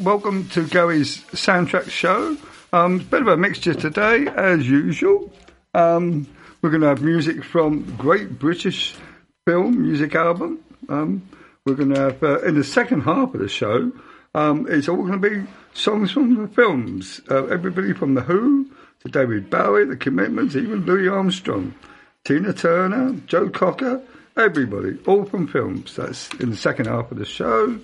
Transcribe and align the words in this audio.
Welcome 0.00 0.48
to 0.50 0.66
Gary's 0.66 1.18
soundtrack 1.32 1.90
show. 1.90 2.38
Um, 2.72 3.00
bit 3.00 3.20
of 3.20 3.28
a 3.28 3.36
mixture 3.36 3.74
today, 3.74 4.28
as 4.28 4.66
usual. 4.66 5.30
Um, 5.74 6.26
we're 6.62 6.70
going 6.70 6.80
to 6.80 6.86
have 6.86 7.02
music 7.02 7.44
from 7.44 7.96
Great 7.96 8.38
British 8.38 8.94
Film 9.46 9.82
Music 9.82 10.14
Album. 10.14 10.64
Um, 10.88 11.28
we're 11.66 11.74
going 11.74 11.92
to 11.92 12.00
have 12.00 12.22
uh, 12.22 12.40
in 12.40 12.54
the 12.54 12.64
second 12.64 13.02
half 13.02 13.34
of 13.34 13.40
the 13.40 13.48
show. 13.48 13.92
Um, 14.34 14.66
it's 14.70 14.88
all 14.88 14.96
going 14.96 15.20
to 15.20 15.30
be 15.30 15.46
songs 15.74 16.12
from 16.12 16.34
the 16.34 16.48
films. 16.48 17.20
Uh, 17.30 17.44
everybody 17.48 17.92
from 17.92 18.14
the 18.14 18.22
Who 18.22 18.70
to 19.00 19.08
David 19.10 19.50
Bowie, 19.50 19.84
The 19.84 19.96
Commitments, 19.96 20.56
even 20.56 20.86
Louis 20.86 21.08
Armstrong, 21.08 21.74
Tina 22.24 22.54
Turner, 22.54 23.20
Joe 23.26 23.50
Cocker, 23.50 24.00
everybody, 24.34 24.96
all 25.06 25.26
from 25.26 25.46
films. 25.46 25.96
That's 25.96 26.32
in 26.36 26.48
the 26.48 26.56
second 26.56 26.86
half 26.86 27.12
of 27.12 27.18
the 27.18 27.26
show. 27.26 27.78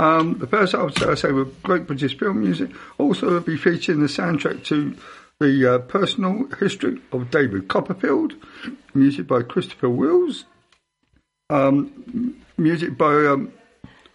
Um, 0.00 0.38
the 0.38 0.46
first 0.46 0.72
half, 0.72 1.02
I 1.02 1.14
say, 1.14 1.30
with 1.30 1.62
Great 1.62 1.86
British 1.86 2.16
Film 2.16 2.40
Music, 2.40 2.70
also 2.96 3.26
will 3.26 3.40
be 3.40 3.58
featuring 3.58 4.00
the 4.00 4.06
soundtrack 4.06 4.64
to 4.64 4.96
the 5.40 5.74
uh, 5.74 5.78
personal 5.80 6.46
history 6.58 7.02
of 7.12 7.30
David 7.30 7.68
Copperfield, 7.68 8.32
music 8.94 9.26
by 9.26 9.42
Christopher 9.42 9.90
Wills, 9.90 10.46
um, 11.50 12.34
music 12.56 12.96
by 12.96 13.12
um, 13.26 13.52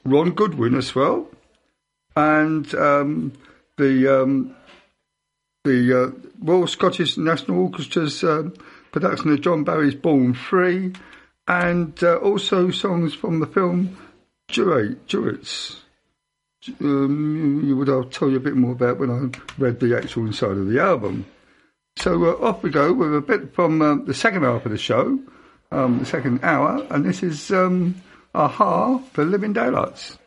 Ron 0.03 0.31
Goodwin 0.31 0.73
as 0.73 0.95
well, 0.95 1.28
and 2.16 2.73
um, 2.73 3.33
the 3.78 4.22
um, 4.23 4.56
the 5.66 6.06
uh, 6.06 6.11
Royal 6.39 6.66
Scottish 6.66 7.16
National 7.16 7.69
Orchestra's 7.69 8.23
uh, 8.23 8.50
production 8.91 9.31
of 9.31 9.41
John 9.41 9.63
Barry's 9.63 9.94
Born 9.94 10.33
Free, 10.33 10.94
and 11.47 12.03
uh, 12.03 12.16
also 12.16 12.72
songs 12.72 13.13
from 13.13 13.39
the 13.39 13.45
film 13.45 13.95
Duets. 14.47 15.81
Um, 16.79 17.61
you 17.63 17.75
would 17.77 17.89
I'll 17.89 18.05
tell 18.05 18.29
you 18.29 18.38
a 18.38 18.39
bit 18.39 18.55
more 18.55 18.71
about 18.71 18.99
when 18.99 19.11
I 19.11 19.61
read 19.61 19.79
the 19.79 19.95
actual 19.97 20.25
inside 20.25 20.51
of 20.51 20.67
the 20.67 20.79
album. 20.79 21.25
So 21.97 22.25
uh, 22.25 22.45
off 22.45 22.63
we 22.63 22.69
go 22.69 22.91
with 22.91 23.16
a 23.16 23.21
bit 23.21 23.53
from 23.53 23.81
uh, 23.81 23.95
the 23.95 24.13
second 24.13 24.43
half 24.43 24.66
of 24.66 24.71
the 24.71 24.77
show, 24.77 25.19
um, 25.71 25.99
the 25.99 26.05
second 26.05 26.43
hour, 26.43 26.85
and 26.89 27.05
this 27.05 27.23
is 27.23 27.51
um, 27.51 28.01
a-ha 28.33 28.97
for 28.97 29.25
Living 29.25 29.53
Daylights. 29.53 30.17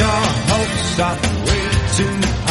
your 0.00 0.20
hopes 0.50 0.98
are 1.00 1.16
way 1.46 1.64
too 1.96 2.14
high. 2.46 2.49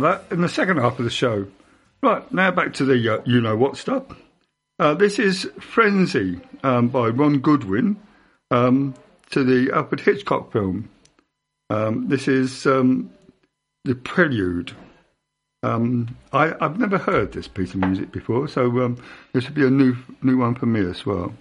More 0.00 0.10
of 0.10 0.28
that 0.28 0.34
in 0.34 0.40
the 0.40 0.48
second 0.48 0.78
half 0.78 0.98
of 0.98 1.04
the 1.04 1.10
show. 1.10 1.46
Right, 2.02 2.30
now 2.32 2.50
back 2.50 2.74
to 2.74 2.84
the 2.84 3.14
uh, 3.14 3.22
you 3.24 3.40
know 3.40 3.56
what 3.56 3.76
stuff. 3.76 4.04
Uh, 4.78 4.94
this 4.94 5.18
is 5.18 5.48
Frenzy 5.60 6.40
um, 6.62 6.88
by 6.88 7.08
Ron 7.08 7.38
Goodwin 7.38 7.96
um, 8.50 8.94
to 9.30 9.44
the 9.44 9.72
Alfred 9.72 10.00
Hitchcock 10.00 10.52
film. 10.52 10.90
Um, 11.70 12.08
this 12.08 12.28
is 12.28 12.66
um, 12.66 13.10
the 13.84 13.94
prelude. 13.94 14.72
Um, 15.62 16.16
I, 16.32 16.54
have 16.60 16.78
never 16.78 16.98
heard 16.98 17.32
this 17.32 17.48
piece 17.48 17.72
of 17.72 17.80
music 17.80 18.12
before, 18.12 18.48
so 18.48 18.64
um, 18.84 19.02
this 19.32 19.48
will 19.48 19.54
be 19.54 19.66
a 19.66 19.70
new 19.70 19.96
new 20.22 20.36
one 20.36 20.56
for 20.56 20.66
me 20.66 20.80
as 20.80 21.06
well. 21.06 21.32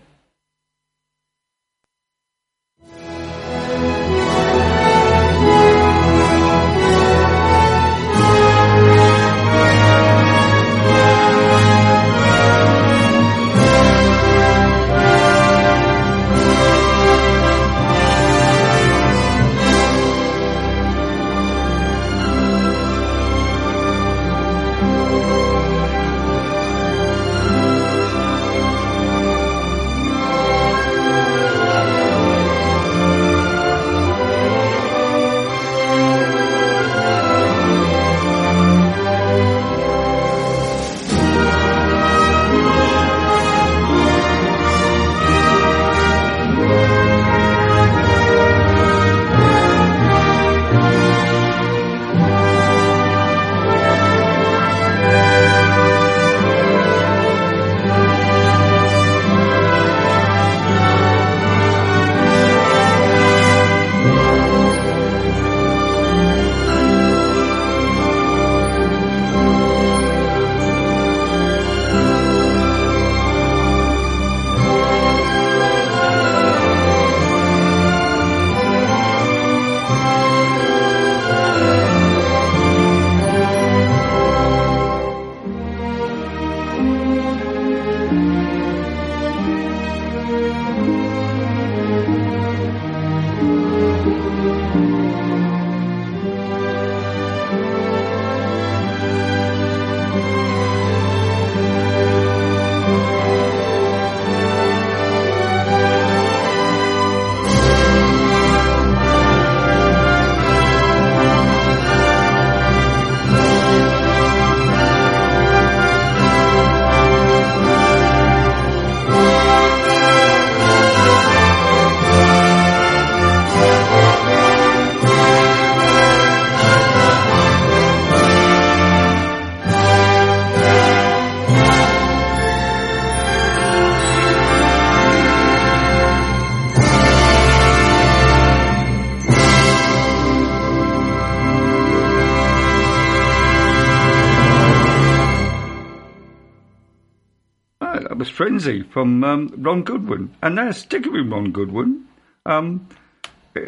Frenzy 148.44 148.82
from 148.82 149.24
um, 149.24 149.54
Ron 149.58 149.84
Goodwin. 149.84 150.36
And 150.42 150.56
now 150.56 150.72
sticking 150.72 151.14
with 151.14 151.32
Ron 151.32 151.54
Goodwin, 151.54 152.06
um, 152.46 152.90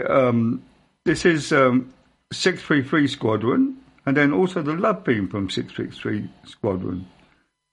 um, 0.10 0.64
this 1.06 1.24
is 1.24 1.54
um, 1.54 1.94
633 2.34 3.08
Squadron, 3.08 3.78
and 4.06 4.18
then 4.18 4.34
also 4.34 4.62
the 4.62 4.74
Love 4.74 5.06
Beam 5.06 5.30
from 5.30 5.50
633 5.50 6.30
Squadron. 6.44 7.08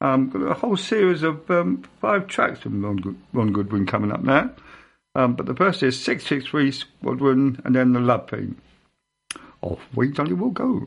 Um, 0.00 0.46
a 0.48 0.54
whole 0.54 0.76
series 0.76 1.24
of 1.24 1.50
um, 1.50 1.82
five 2.00 2.28
tracks 2.28 2.60
from 2.60 2.84
Ron, 2.84 3.20
Ron 3.32 3.52
Goodwin 3.52 3.84
coming 3.84 4.12
up 4.12 4.22
now. 4.22 4.52
But 5.12 5.46
the 5.46 5.56
first 5.56 5.82
is 5.82 6.00
663 6.00 6.70
Squadron, 6.70 7.60
and 7.64 7.74
then 7.74 7.94
the 7.94 8.00
Love 8.00 8.30
Theme. 8.30 8.62
Off 9.60 9.80
we 9.96 10.12
jolly 10.12 10.34
will 10.34 10.50
go. 10.50 10.86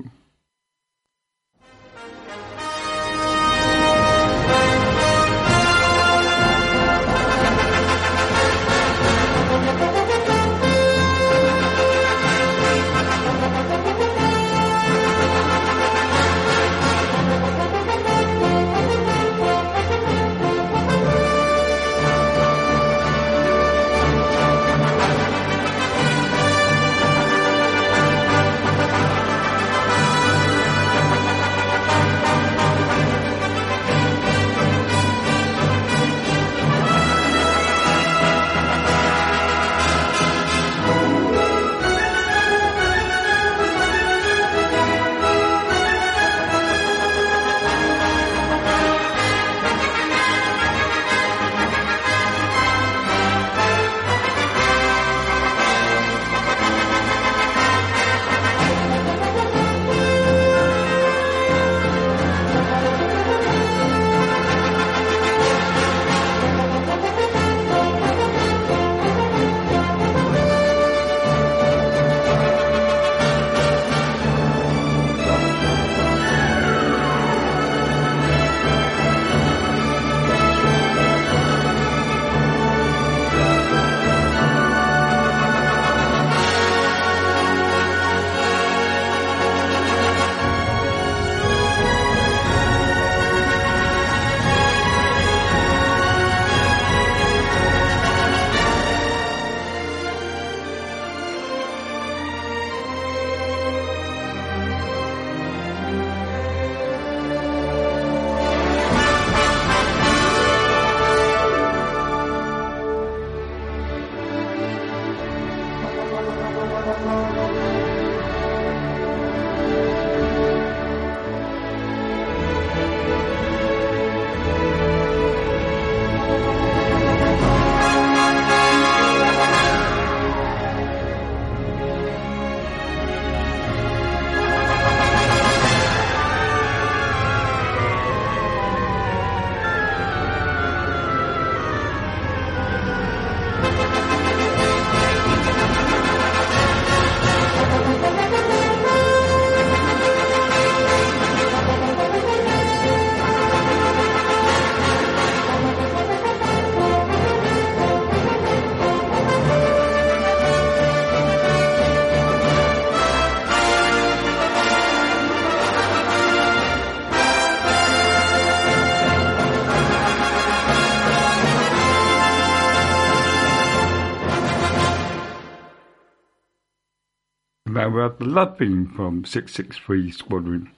Love 178.35 178.57
theme 178.57 178.85
from 178.93 179.23
663 179.23 180.11
Squadron. 180.11 180.74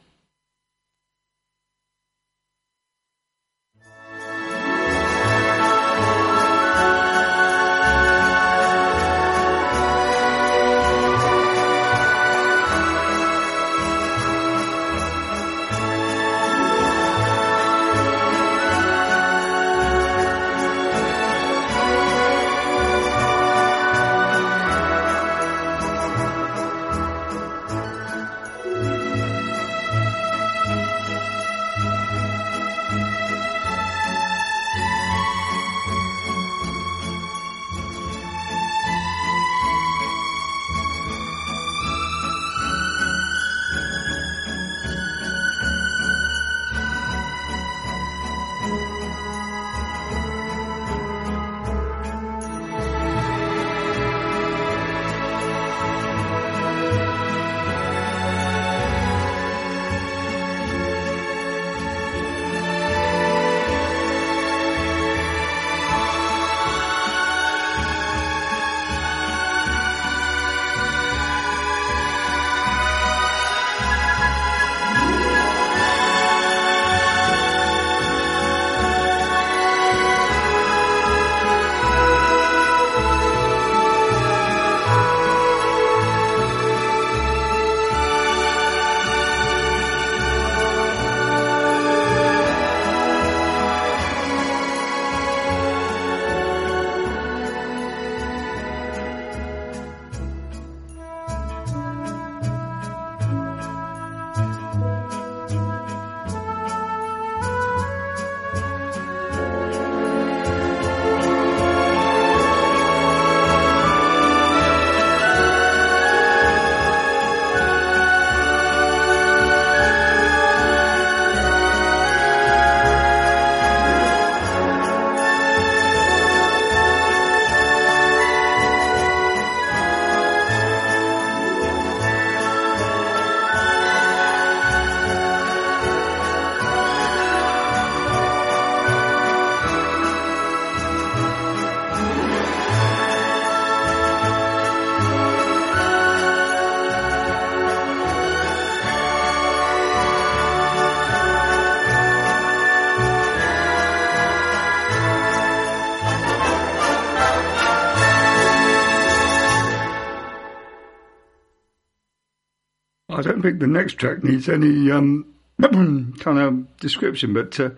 Think 163.57 163.73
the 163.73 163.79
next 163.79 163.93
track 163.93 164.23
needs 164.23 164.47
any 164.49 164.91
um, 164.91 165.25
kind 166.19 166.39
of 166.39 166.77
description, 166.77 167.33
but 167.33 167.59
uh, 167.59 167.71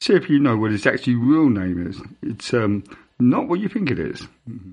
see 0.00 0.14
if 0.14 0.30
you 0.30 0.38
know 0.38 0.56
what 0.56 0.72
its 0.72 0.86
actual 0.86 1.16
real 1.16 1.50
name 1.50 1.86
is. 1.86 2.00
It's 2.22 2.54
um, 2.54 2.84
not 3.18 3.48
what 3.48 3.60
you 3.60 3.68
think 3.68 3.90
it 3.90 3.98
is. 3.98 4.22
Mm-hmm. 4.48 4.72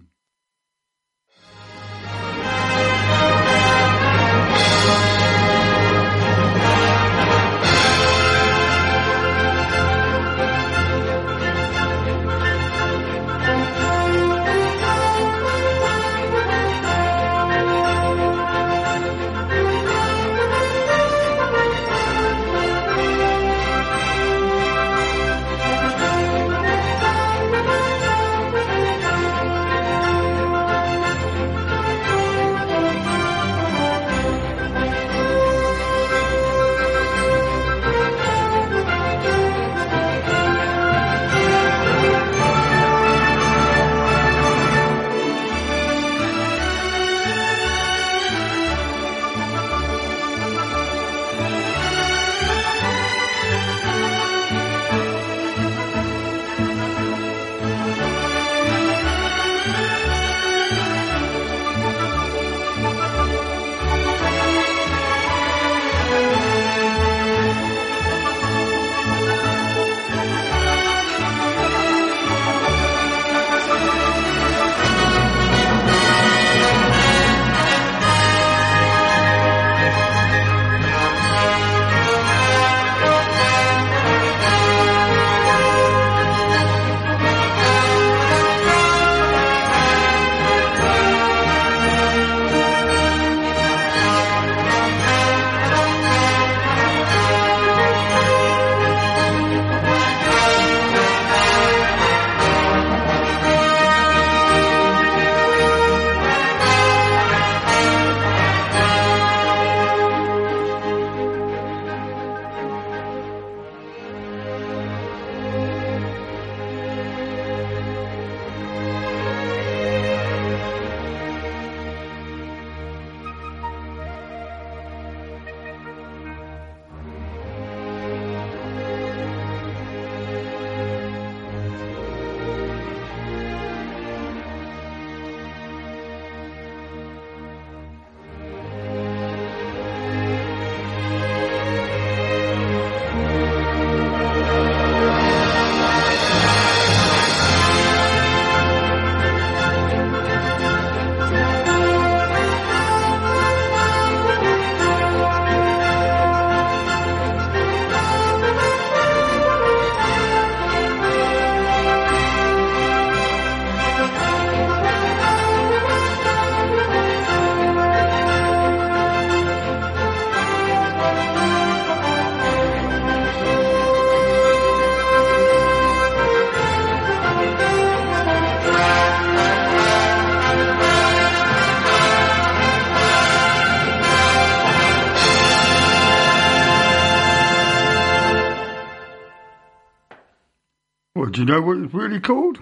Really 191.94 192.20
called? 192.20 192.60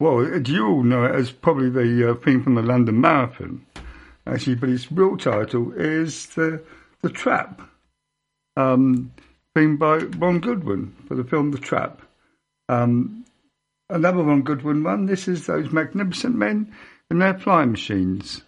Well, 0.00 0.24
you 0.46 0.66
all 0.66 0.82
know 0.82 1.04
it 1.04 1.14
as 1.14 1.32
probably 1.32 1.70
the 1.70 2.10
uh, 2.10 2.14
theme 2.14 2.42
from 2.42 2.54
the 2.54 2.62
London 2.62 3.00
Marathon, 3.00 3.66
actually, 4.26 4.54
but 4.54 4.68
its 4.68 4.92
real 4.92 5.16
title 5.16 5.72
is 5.72 6.26
the 6.26 6.62
the 7.00 7.10
Trap, 7.10 7.62
um, 8.56 9.12
theme 9.54 9.76
by 9.76 9.98
Ron 9.98 10.40
Goodwin 10.40 10.94
for 11.06 11.14
the 11.14 11.24
film 11.24 11.52
The 11.52 11.58
Trap. 11.58 12.02
Um, 12.68 13.24
another 13.88 14.22
Ron 14.22 14.42
Goodwin 14.42 14.82
one. 14.82 15.06
This 15.06 15.28
is 15.28 15.46
those 15.46 15.72
magnificent 15.72 16.36
men 16.36 16.72
in 17.10 17.18
their 17.20 17.38
flying 17.38 17.72
machines. 17.72 18.42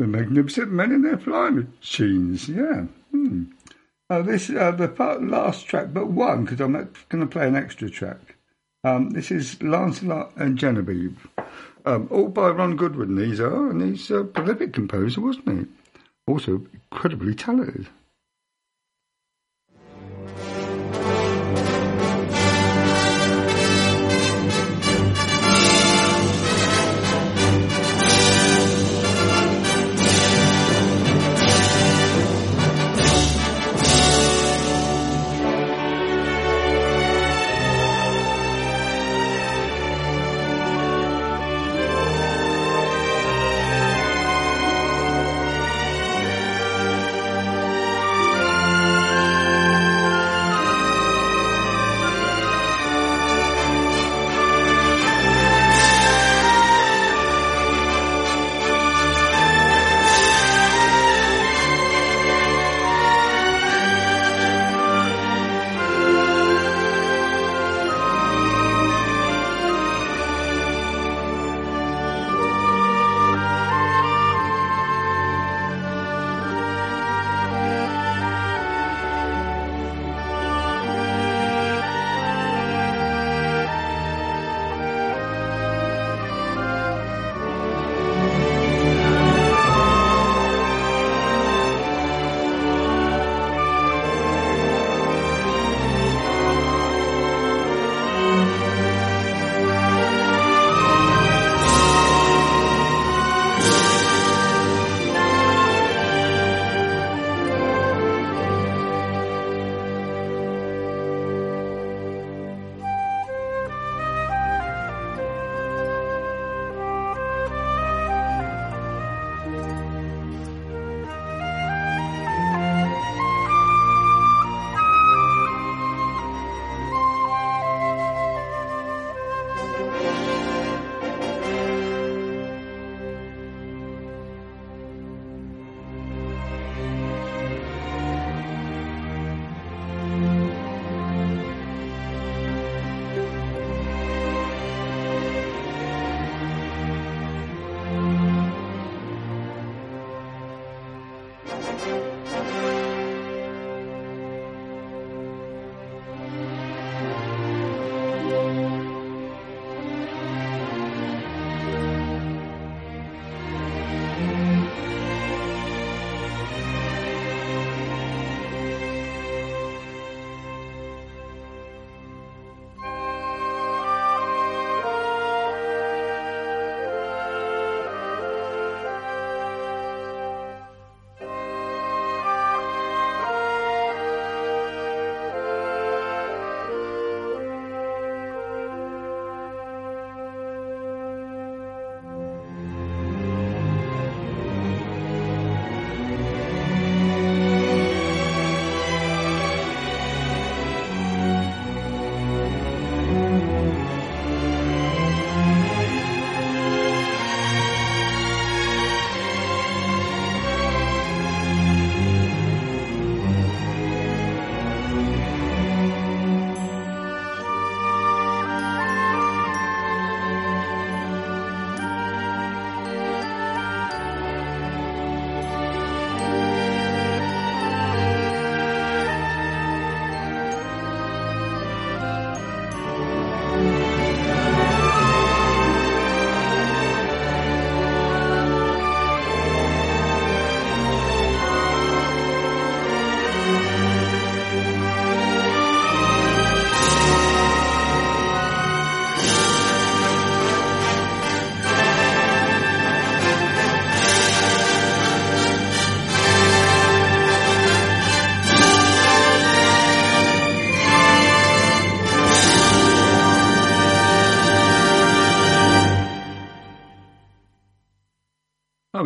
The 0.00 0.06
Magnificent 0.06 0.72
Men 0.72 0.92
in 0.92 1.02
Their 1.02 1.18
Flying 1.18 1.68
Machines, 1.78 2.48
yeah. 2.48 2.84
Hmm. 3.10 3.44
Uh, 4.08 4.22
this 4.22 4.48
uh, 4.48 4.70
the 4.70 4.88
part, 4.88 5.22
last 5.22 5.66
track, 5.66 5.88
but 5.92 6.06
one 6.06 6.46
because 6.46 6.58
I'm 6.58 6.72
going 7.10 7.20
to 7.20 7.26
play 7.26 7.46
an 7.46 7.54
extra 7.54 7.90
track. 7.90 8.36
Um, 8.82 9.10
this 9.10 9.30
is 9.30 9.62
Lancelot 9.62 10.34
and 10.36 10.56
Genevieve, 10.56 11.28
um, 11.84 12.08
all 12.10 12.28
by 12.28 12.48
Ron 12.48 12.76
Goodwin. 12.76 13.14
These 13.14 13.40
are, 13.40 13.68
and 13.68 13.82
he's 13.82 14.10
a 14.10 14.24
prolific 14.24 14.72
composer, 14.72 15.20
wasn't 15.20 15.48
he? 15.50 15.66
Also 16.26 16.66
incredibly 16.72 17.34
talented. 17.34 17.86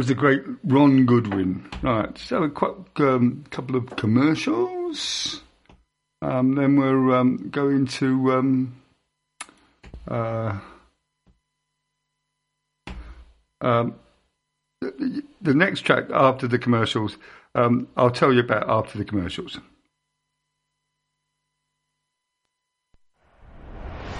Was 0.04 0.08
the 0.08 0.14
great 0.14 0.42
Ron 0.64 1.06
Goodwin. 1.06 1.66
Right, 1.80 2.16
so 2.18 2.42
a 2.42 2.50
quite, 2.50 2.74
um, 2.98 3.42
couple 3.48 3.74
of 3.74 3.96
commercials. 3.96 5.40
Um, 6.20 6.56
then 6.56 6.76
we're 6.76 7.16
um, 7.16 7.48
going 7.50 7.86
to 7.86 8.32
um, 8.34 8.76
uh, 10.06 10.58
um, 13.62 13.94
the, 14.82 15.22
the, 15.40 15.54
next 15.54 15.80
track 15.80 16.04
after 16.12 16.46
the 16.46 16.58
commercials. 16.58 17.16
Um, 17.54 17.88
I'll 17.96 18.10
tell 18.10 18.30
you 18.30 18.40
about 18.40 18.68
after 18.68 18.98
the 18.98 19.06
commercials. 19.06 19.58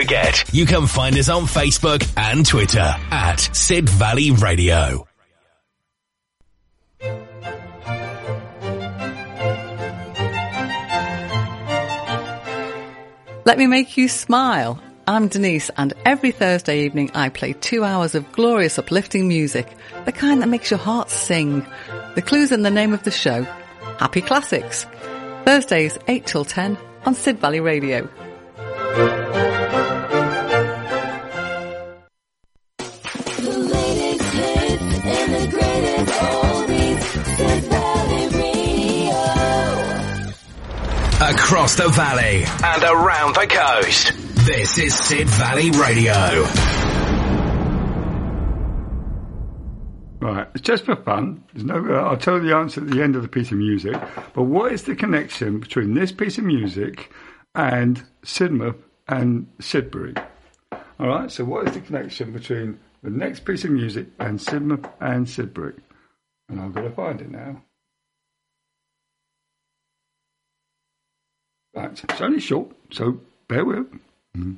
forget, 0.00 0.44
you 0.54 0.64
can 0.64 0.86
find 0.86 1.14
us 1.18 1.28
on 1.28 1.44
Facebook 1.44 2.10
and 2.16 2.46
Twitter 2.46 2.94
at 3.10 3.36
Sid 3.52 3.86
Valley 3.86 4.30
Radio. 4.30 5.06
Let 13.44 13.58
me 13.58 13.66
make 13.66 13.98
you 13.98 14.08
smile. 14.08 14.80
I'm 15.06 15.28
Denise, 15.28 15.70
and 15.76 15.92
every 16.06 16.30
Thursday 16.30 16.84
evening 16.84 17.10
I 17.14 17.28
play 17.28 17.52
two 17.52 17.84
hours 17.84 18.14
of 18.14 18.32
glorious 18.32 18.78
uplifting 18.78 19.28
music, 19.28 19.68
the 20.06 20.12
kind 20.12 20.40
that 20.40 20.48
makes 20.48 20.70
your 20.70 20.78
heart 20.78 21.10
sing. 21.10 21.66
The 22.14 22.22
clue's 22.22 22.52
in 22.52 22.62
the 22.62 22.70
name 22.70 22.94
of 22.94 23.02
the 23.02 23.10
show. 23.10 23.42
Happy 23.98 24.22
Classics. 24.22 24.86
Thursdays, 25.44 25.98
8 26.08 26.24
till 26.24 26.46
10 26.46 26.78
on 27.04 27.14
Sid 27.14 27.38
Valley 27.38 27.60
Radio. 27.60 28.08
Across 41.22 41.74
the 41.74 41.88
valley 41.88 42.44
and 42.64 42.82
around 42.82 43.34
the 43.34 43.46
coast. 43.46 44.12
This 44.46 44.78
is 44.78 44.94
Sid 44.94 45.28
Valley 45.28 45.70
Radio. 45.70 46.14
Right, 50.18 50.48
it's 50.54 50.62
just 50.62 50.86
for 50.86 50.96
fun. 50.96 51.44
There's 51.52 51.66
no. 51.66 51.74
Uh, 51.76 52.08
I'll 52.08 52.16
tell 52.16 52.36
you 52.38 52.48
the 52.48 52.56
answer 52.56 52.80
at 52.80 52.88
the 52.88 53.02
end 53.02 53.16
of 53.16 53.22
the 53.22 53.28
piece 53.28 53.52
of 53.52 53.58
music. 53.58 53.92
But 54.32 54.44
what 54.44 54.72
is 54.72 54.84
the 54.84 54.96
connection 54.96 55.60
between 55.60 55.92
this 55.92 56.10
piece 56.10 56.38
of 56.38 56.44
music 56.44 57.12
and 57.54 58.02
Sidmouth 58.22 58.80
and 59.06 59.46
Sidbury? 59.58 60.16
All 60.98 61.06
right. 61.06 61.30
So, 61.30 61.44
what 61.44 61.68
is 61.68 61.74
the 61.74 61.80
connection 61.80 62.32
between 62.32 62.80
the 63.02 63.10
next 63.10 63.44
piece 63.44 63.64
of 63.64 63.72
music 63.72 64.06
and 64.18 64.38
Sidmouth 64.38 64.90
and 65.00 65.26
Sidbury? 65.26 65.78
And 66.48 66.60
I've 66.60 66.72
got 66.72 66.82
to 66.82 66.90
find 66.90 67.20
it 67.20 67.30
now. 67.30 67.62
Right. 71.74 72.04
It's 72.04 72.20
only 72.20 72.40
short, 72.40 72.68
so 72.90 73.20
bear 73.48 73.64
with. 73.64 73.86
Mhm. 74.36 74.56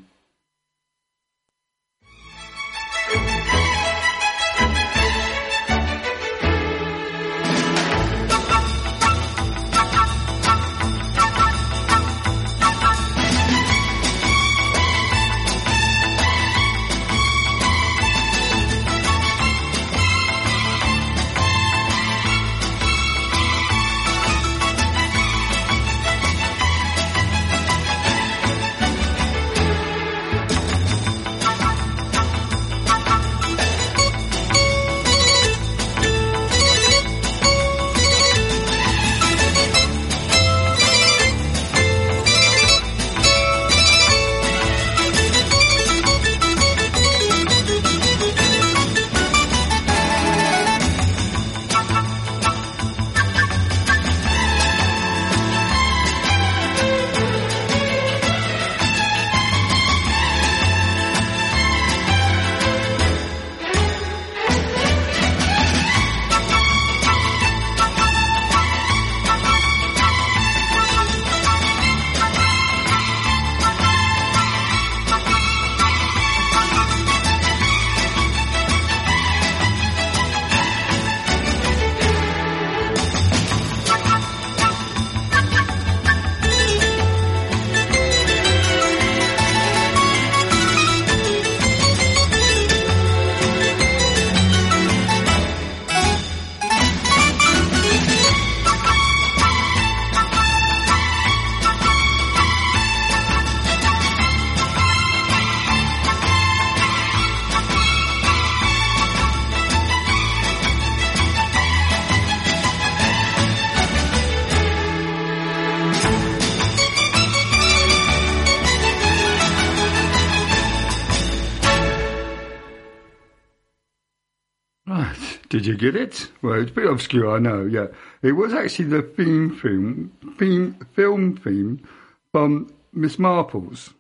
Did 125.63 125.81
you 125.81 125.93
get 125.93 125.95
it? 125.95 126.29
Well, 126.43 126.61
it's 126.61 126.73
a 126.73 126.75
bit 126.75 126.91
obscure, 126.91 127.31
I 127.31 127.39
know. 127.39 127.65
Yeah, 127.65 127.87
it 128.21 128.33
was 128.33 128.53
actually 128.53 128.87
the 128.87 129.03
theme 129.03 129.55
film, 129.55 130.11
theme 130.37 130.75
film 130.93 131.37
theme 131.37 131.87
from 132.33 132.75
Miss 132.93 133.17
Marple's. 133.17 133.95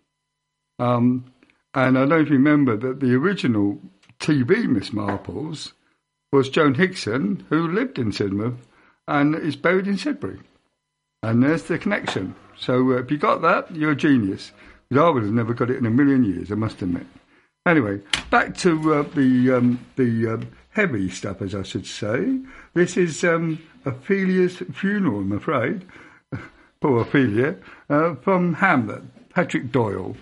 Um, 0.81 1.33
and 1.73 1.97
I 1.97 2.05
don't 2.05 2.29
remember 2.29 2.77
that 2.79 2.99
the 2.99 3.15
original 3.15 3.79
TV 4.19 4.65
Miss 4.67 4.93
Marple's 4.93 5.73
was 6.33 6.49
Joan 6.49 6.75
Hickson, 6.75 7.47
who 7.49 7.69
lived 7.69 7.97
in 7.97 8.11
Sidmouth 8.11 8.59
and 9.07 9.37
is 9.37 9.55
buried 9.55 9.87
in 9.87 9.99
Sidbury. 9.99 10.41
And 11.23 11.45
there's 11.45 11.63
the 11.63 11.79
connection. 11.79 12.35
So 12.59 12.91
uh, 12.91 12.97
if 12.97 13.11
you 13.13 13.19
got 13.19 13.41
that, 13.43 13.73
you're 13.73 13.93
a 13.93 13.97
genius. 13.97 14.51
I 14.91 15.09
would 15.09 15.23
have 15.23 15.33
never 15.33 15.55
got 15.55 15.71
it 15.71 15.79
in 15.79 15.87
a 15.87 15.91
million 15.91 16.25
years, 16.25 16.51
I 16.51 16.57
must 16.57 16.83
admit. 16.83 17.07
Anyway, 17.65 18.01
back 18.31 18.57
to 18.57 18.95
uh, 18.95 19.03
the 19.15 19.53
um, 19.53 19.87
the 19.95 20.27
um, 20.27 20.49
heavy 20.73 21.09
stuff, 21.09 21.41
as 21.43 21.55
I 21.55 21.63
should 21.63 21.87
say. 21.87 22.41
This 22.75 22.97
is 22.97 23.23
um, 23.25 23.63
Ophelia's 23.87 24.57
funeral, 24.73 25.21
I'm 25.21 25.33
afraid. 25.33 25.87
Poor 26.81 27.03
Ophelia, 27.03 27.57
uh, 27.89 28.17
from 28.17 28.55
Hamlet, 28.55 29.03
Patrick 29.31 29.71
Doyle. 29.71 30.17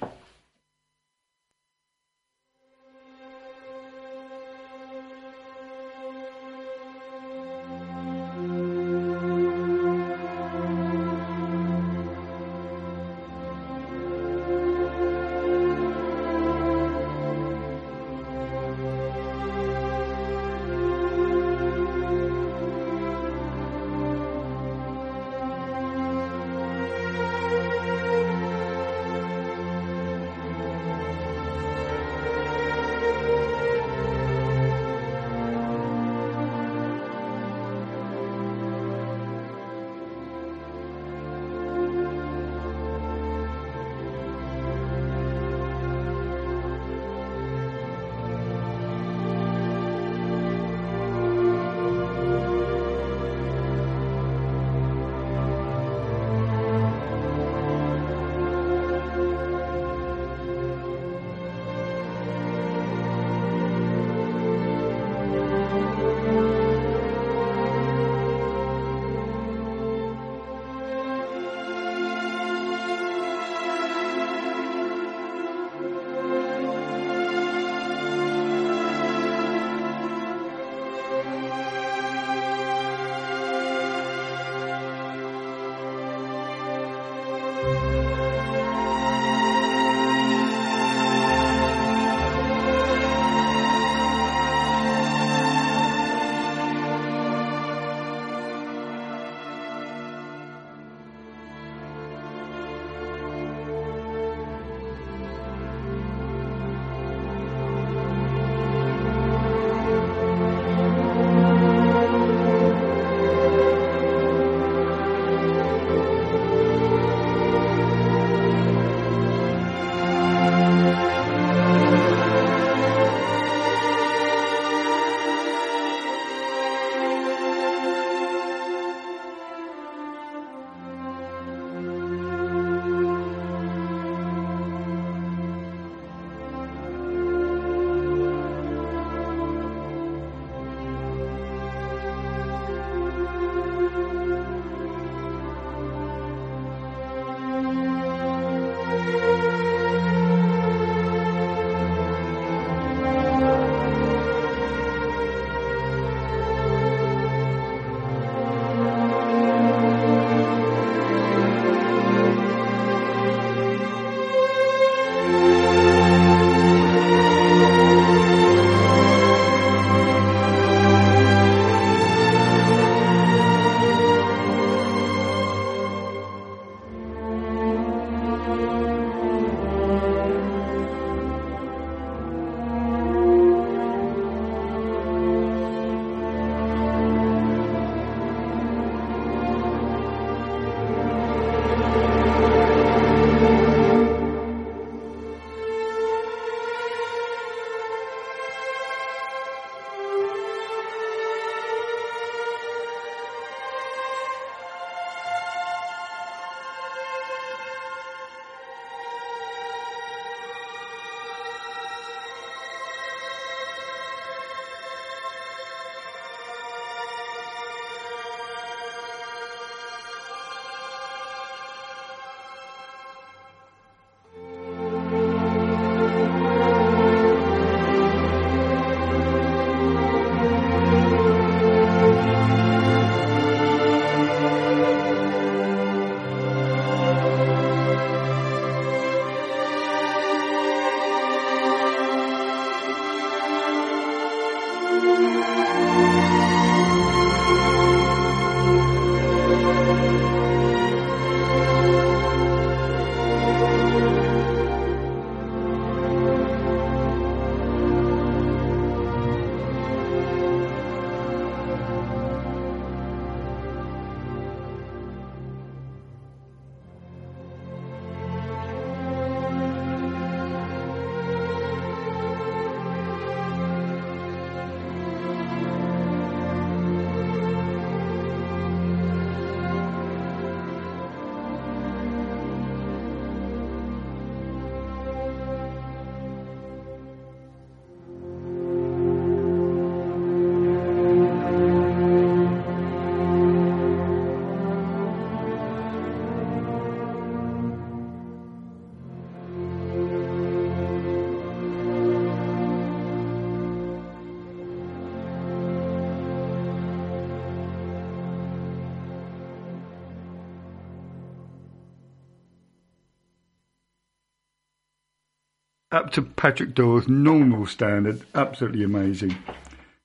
Up 315.93 316.12
to 316.12 316.22
Patrick 316.22 316.74
Doyle's 316.74 317.09
normal 317.09 317.66
standard, 317.66 318.22
absolutely 318.34 318.84
amazing. 318.84 319.36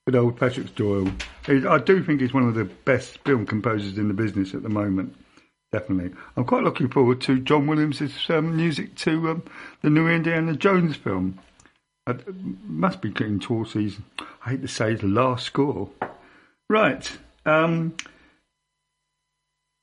Good 0.07 0.15
old 0.15 0.39
Patrick 0.39 0.73
Doyle. 0.75 1.11
I 1.47 1.77
do 1.77 2.03
think 2.03 2.21
he's 2.21 2.33
one 2.33 2.47
of 2.47 2.55
the 2.55 2.65
best 2.65 3.19
film 3.19 3.45
composers 3.45 3.97
in 3.97 4.07
the 4.07 4.13
business 4.13 4.53
at 4.55 4.63
the 4.63 4.69
moment. 4.69 5.15
Definitely. 5.71 6.17
I'm 6.37 6.45
quite 6.45 6.63
looking 6.63 6.89
forward 6.89 7.21
to 7.21 7.39
John 7.39 7.67
Williams' 7.67 8.29
um, 8.29 8.55
music 8.55 8.95
to 8.95 9.29
um, 9.29 9.43
the 9.81 9.89
new 9.89 10.07
Indiana 10.07 10.55
Jones 10.55 10.95
film. 10.95 11.39
It 12.07 12.23
must 12.63 13.01
be 13.01 13.09
getting 13.09 13.39
towards 13.39 13.73
his, 13.73 13.97
I 14.45 14.51
hate 14.51 14.61
to 14.61 14.67
say, 14.67 14.93
the 14.95 15.07
last 15.07 15.45
score. 15.45 15.89
Right. 16.69 17.11
Um, 17.45 17.95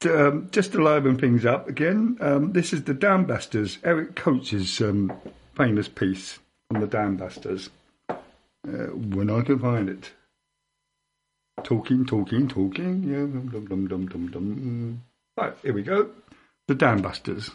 to, 0.01 0.29
um, 0.29 0.49
just 0.51 0.73
to 0.73 0.83
liven 0.83 1.19
things 1.19 1.45
up 1.45 1.69
again, 1.69 2.17
um, 2.21 2.53
this 2.53 2.73
is 2.73 2.85
the 2.85 2.95
Dambusters, 2.95 3.79
Eric 3.85 4.17
Coates' 4.17 4.81
um, 4.81 5.13
famous 5.55 5.89
piece 5.89 6.39
on 6.71 6.81
the 6.81 6.87
Dambusters. 6.87 7.69
Uh, 8.09 8.95
when 8.95 9.31
I 9.31 9.43
can 9.43 9.59
find 9.59 9.89
it. 9.89 10.13
Talking, 11.65 12.07
talking, 12.07 12.49
talking. 12.49 13.03
Yeah, 13.05 13.27
dum, 13.27 13.67
dum, 13.69 13.89
dum, 13.89 14.09
dum, 14.09 14.31
dum. 14.31 15.03
Right, 15.37 15.55
here 15.63 15.73
we 15.73 15.83
go. 15.83 16.11
The 16.69 16.75
Dambusters. 16.75 17.51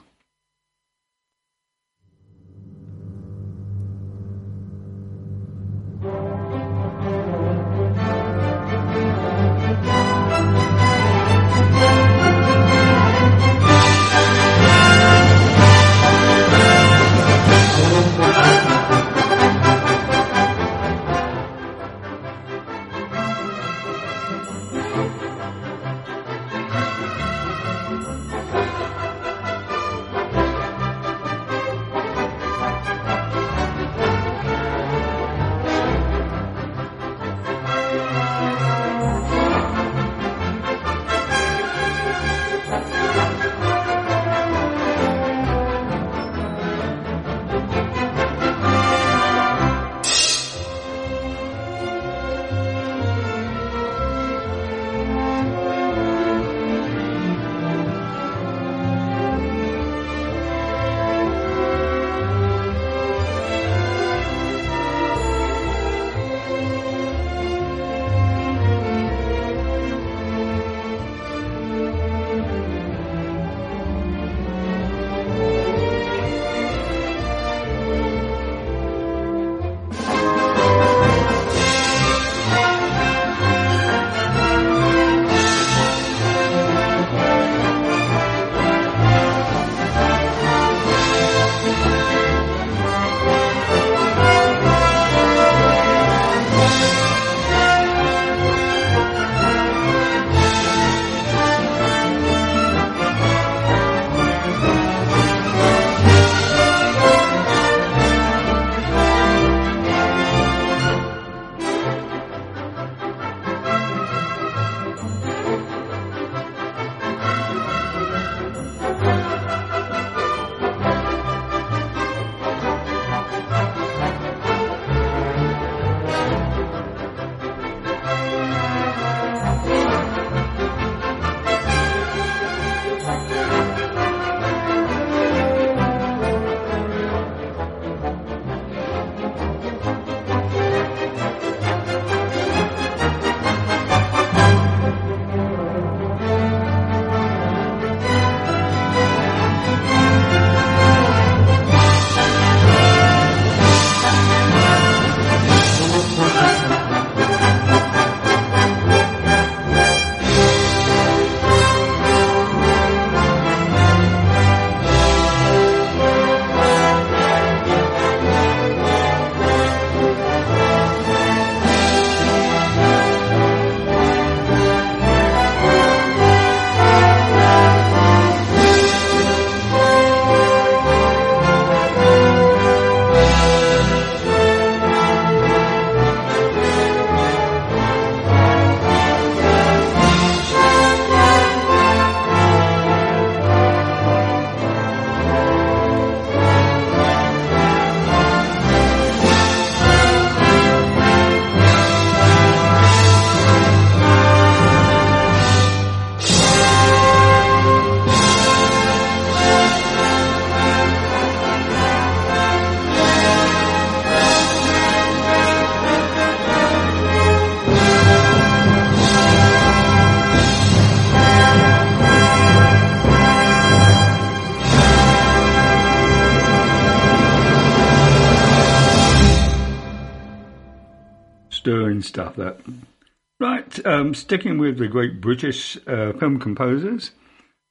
Um, 233.86 234.14
sticking 234.14 234.58
with 234.58 234.78
the 234.78 234.88
great 234.88 235.22
British 235.22 235.78
uh, 235.88 236.14
film 236.14 236.40
composers, 236.40 237.12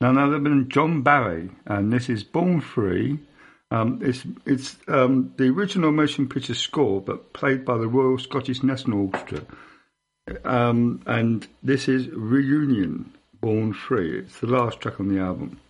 none 0.01 0.19
other 0.19 0.39
than 0.39 0.69
John 0.69 1.03
Barry, 1.03 1.51
and 1.67 1.93
this 1.93 2.09
is 2.09 2.25
Born 2.25 2.61
Free. 2.61 3.19
Um, 3.71 4.01
it's 4.03 4.25
it's 4.45 4.77
um, 4.89 5.33
the 5.37 5.49
original 5.49 5.93
motion 5.93 6.29
picture 6.29 6.55
score, 6.55 7.01
but 7.01 7.33
played 7.33 7.65
by 7.65 7.79
the 7.79 7.89
Royal 7.89 8.19
Scottish 8.19 8.63
National 8.63 9.07
Orchestra. 9.07 9.43
Um, 10.45 11.03
and 11.07 11.47
this 11.63 11.89
is 11.89 12.09
Reunion, 12.09 13.13
Born 13.41 13.73
Free. 13.73 14.19
It's 14.19 14.41
the 14.41 14.47
last 14.49 14.81
track 14.81 15.01
on 15.01 15.09
the 15.09 15.21
album, 15.21 15.61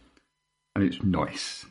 and 0.74 0.84
it's 0.84 1.03
nice. 1.03 1.66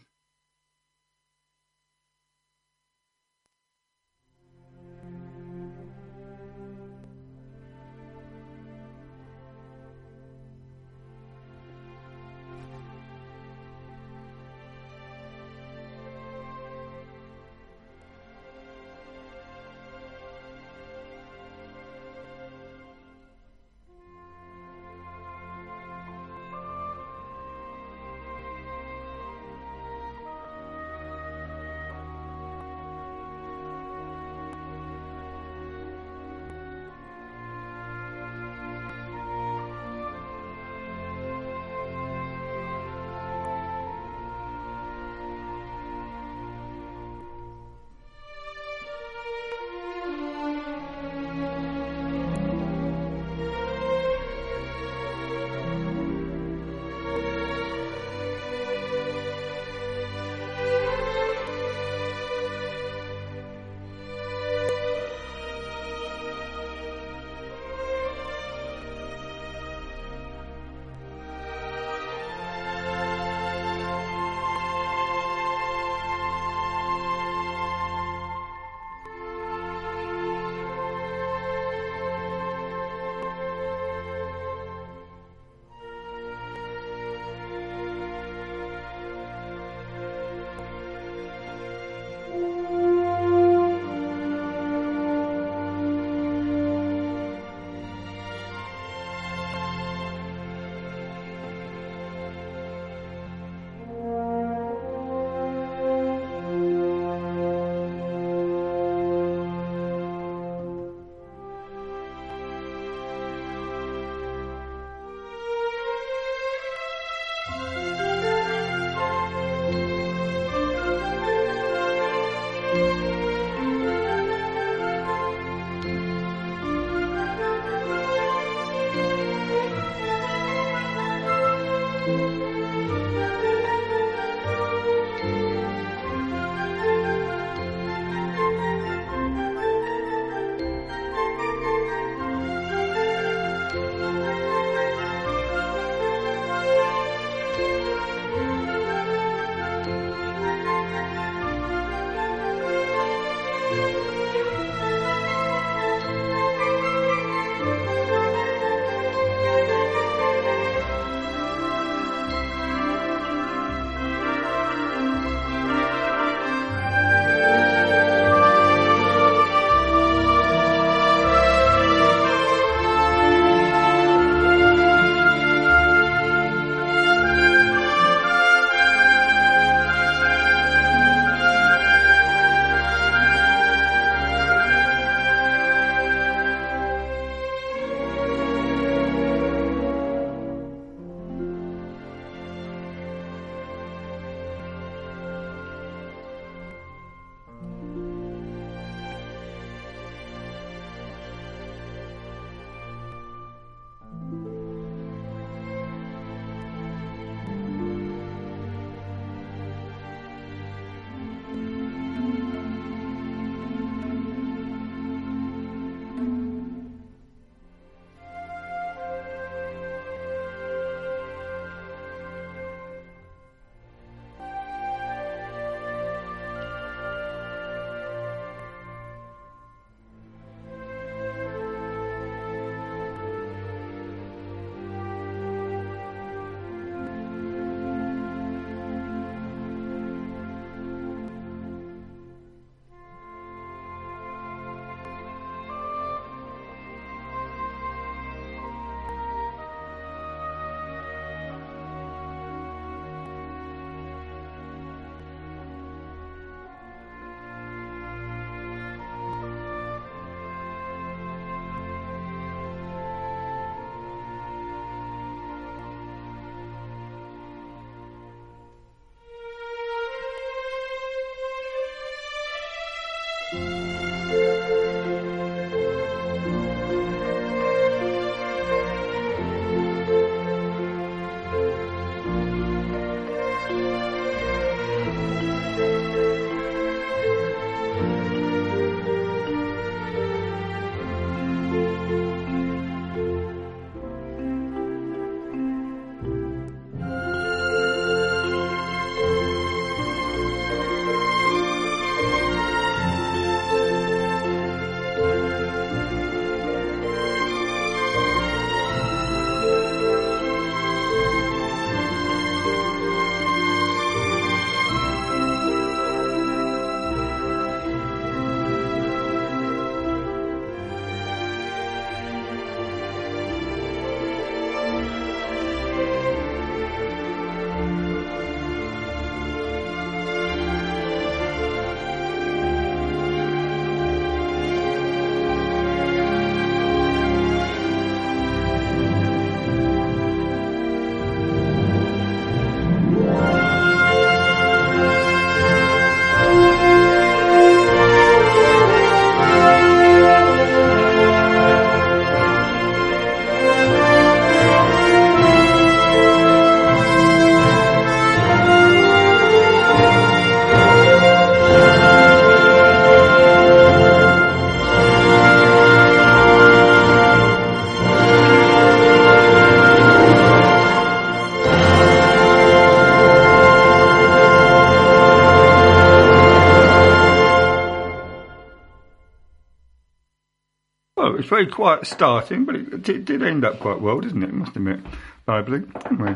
Very 381.65 381.73
quiet 381.73 382.05
starting, 382.05 382.65
but 382.65 382.75
it, 382.75 383.09
it 383.09 383.25
did 383.25 383.41
end 383.41 383.65
up 383.65 383.79
quite 383.79 383.99
well, 383.99 384.19
didn't 384.19 384.43
it? 384.43 384.53
Must 384.53 384.75
admit, 384.75 384.99
lively. 385.47 385.81
Anyway, 386.05 386.35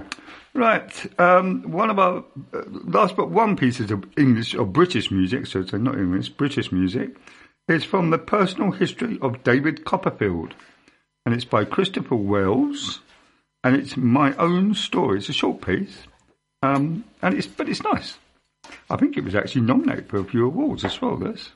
right. 0.55 1.19
Um, 1.19 1.71
one 1.71 1.91
of 1.91 1.99
our 1.99 2.23
uh, 2.51 2.63
last 2.67 3.15
but 3.15 3.29
one 3.29 3.55
pieces 3.55 3.91
of 3.91 4.05
English 4.17 4.55
or 4.55 4.65
British 4.65 5.11
music, 5.11 5.45
so 5.45 5.63
say 5.63 5.77
not 5.77 5.99
English, 5.99 6.29
British 6.29 6.71
music, 6.71 7.15
is 7.67 7.83
from 7.83 8.09
the 8.09 8.17
personal 8.17 8.71
history 8.71 9.19
of 9.21 9.43
David 9.43 9.85
Copperfield, 9.85 10.55
and 11.27 11.35
it's 11.35 11.45
by 11.45 11.63
Christopher 11.63 12.15
Willis, 12.15 12.99
and 13.63 13.75
it's 13.75 13.95
my 13.95 14.35
own 14.37 14.73
story. 14.73 15.19
It's 15.19 15.29
a 15.29 15.33
short 15.33 15.61
piece, 15.61 16.07
um, 16.63 17.03
and 17.21 17.35
it's 17.35 17.45
but 17.45 17.69
it's 17.69 17.83
nice. 17.83 18.17
I 18.89 18.97
think 18.97 19.15
it 19.15 19.23
was 19.23 19.35
actually 19.35 19.61
nominated 19.61 20.09
for 20.09 20.17
a 20.17 20.23
few 20.23 20.47
awards 20.47 20.83
as 20.83 20.99
well. 20.99 21.17
This. 21.17 21.51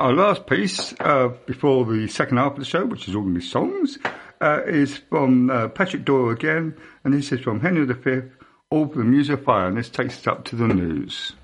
Our 0.00 0.14
last 0.14 0.46
piece 0.46 0.94
uh, 0.98 1.28
before 1.44 1.84
the 1.84 2.08
second 2.08 2.38
half 2.38 2.52
of 2.52 2.58
the 2.58 2.64
show, 2.64 2.86
which 2.86 3.06
is 3.06 3.14
all 3.14 3.22
these 3.22 3.50
songs, 3.50 3.98
uh, 4.40 4.62
is 4.66 4.96
from 4.96 5.50
uh, 5.50 5.68
Patrick 5.68 6.06
Doyle 6.06 6.30
again, 6.30 6.74
and 7.04 7.12
this 7.12 7.30
is 7.30 7.40
from 7.40 7.60
Henry 7.60 7.84
V, 7.84 8.28
All 8.70 8.88
for 8.88 8.96
the 8.96 9.04
Muse 9.04 9.28
of 9.28 9.44
Fire, 9.44 9.68
and 9.68 9.76
this 9.76 9.90
takes 9.90 10.18
us 10.18 10.26
up 10.26 10.44
to 10.46 10.56
the 10.56 10.68
news. 10.68 11.34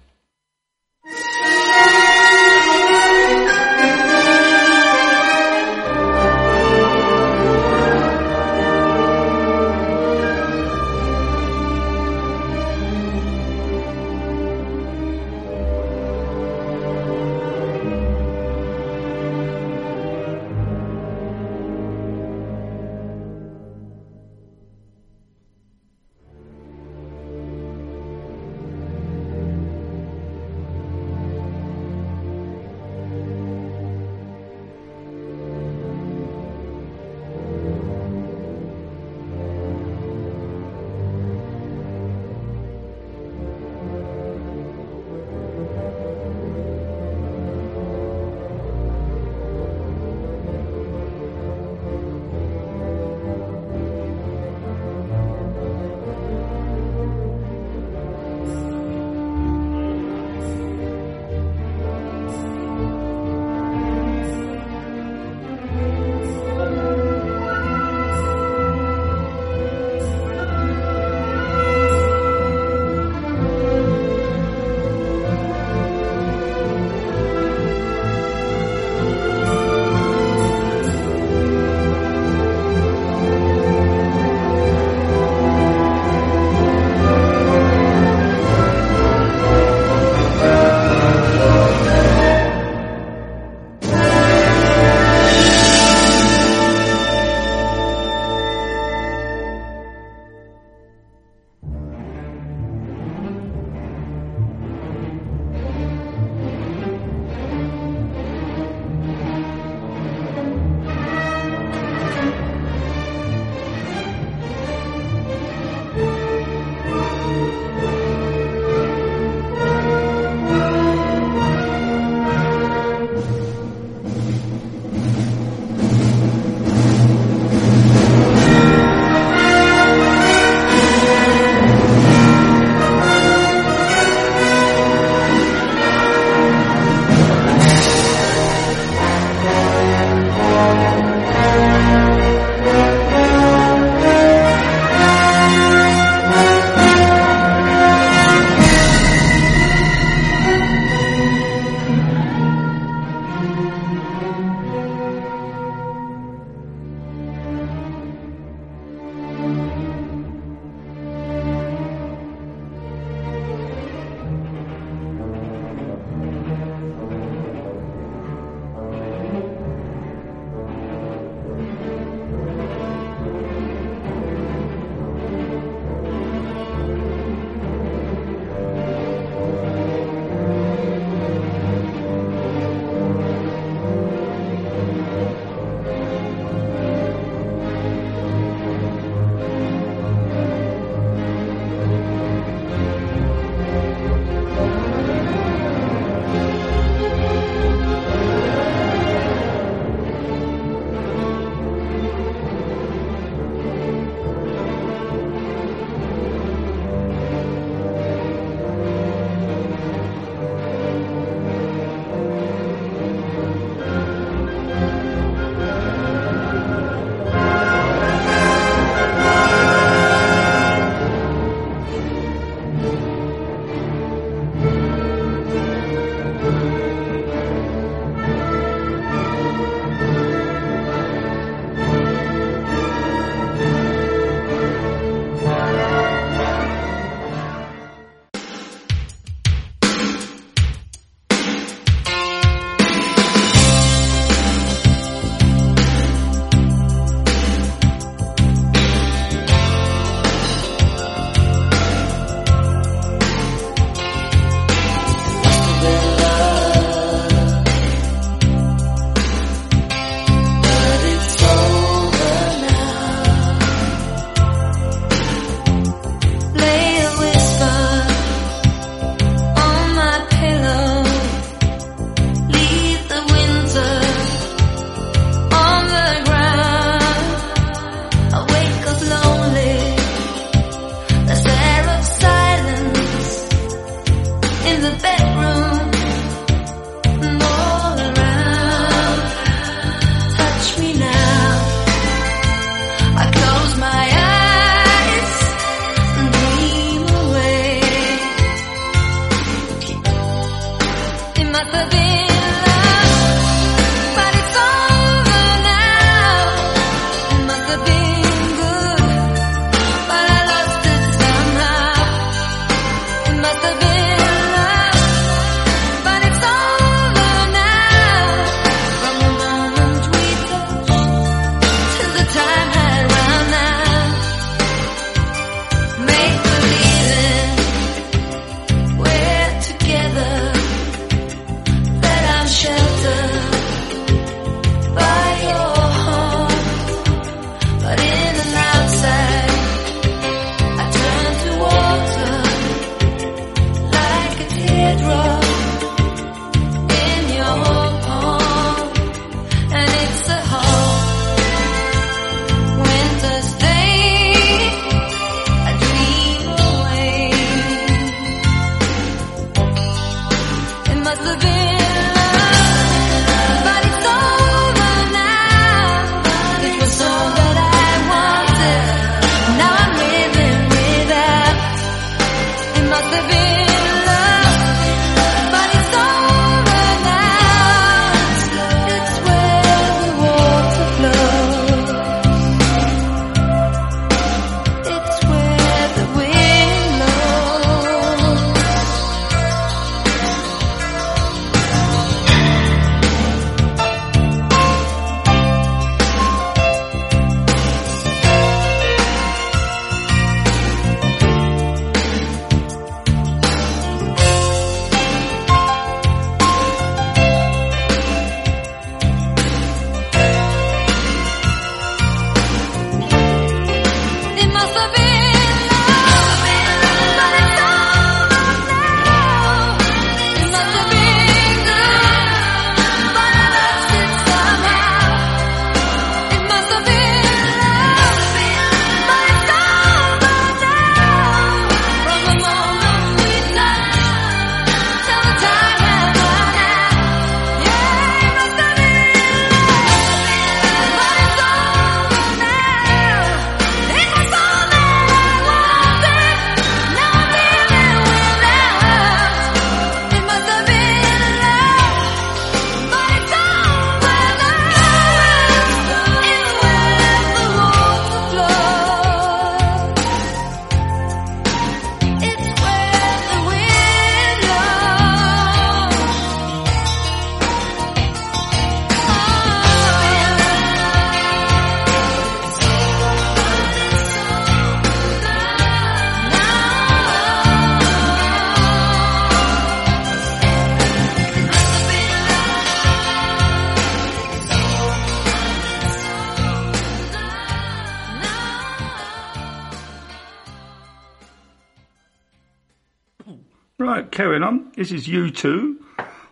This 494.77 494.93
is 494.93 495.07
U2. 495.07 495.77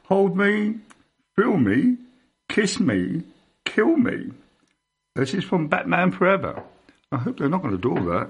Hold 0.09 0.37
me, 0.37 0.75
feel 1.35 1.57
me, 1.57 1.97
kiss 2.51 2.79
me, 2.79 3.23
kill 3.65 3.97
me. 3.97 4.33
This 5.15 5.33
is 5.33 5.45
from 5.45 5.69
Batman 5.69 6.13
Forever. 6.13 6.63
I 7.11 7.17
hope 7.17 7.39
they're 7.39 7.49
not 7.49 7.63
going 7.63 7.75
to 7.75 7.81
do 7.81 7.97
all 7.97 8.05
that. 8.05 8.29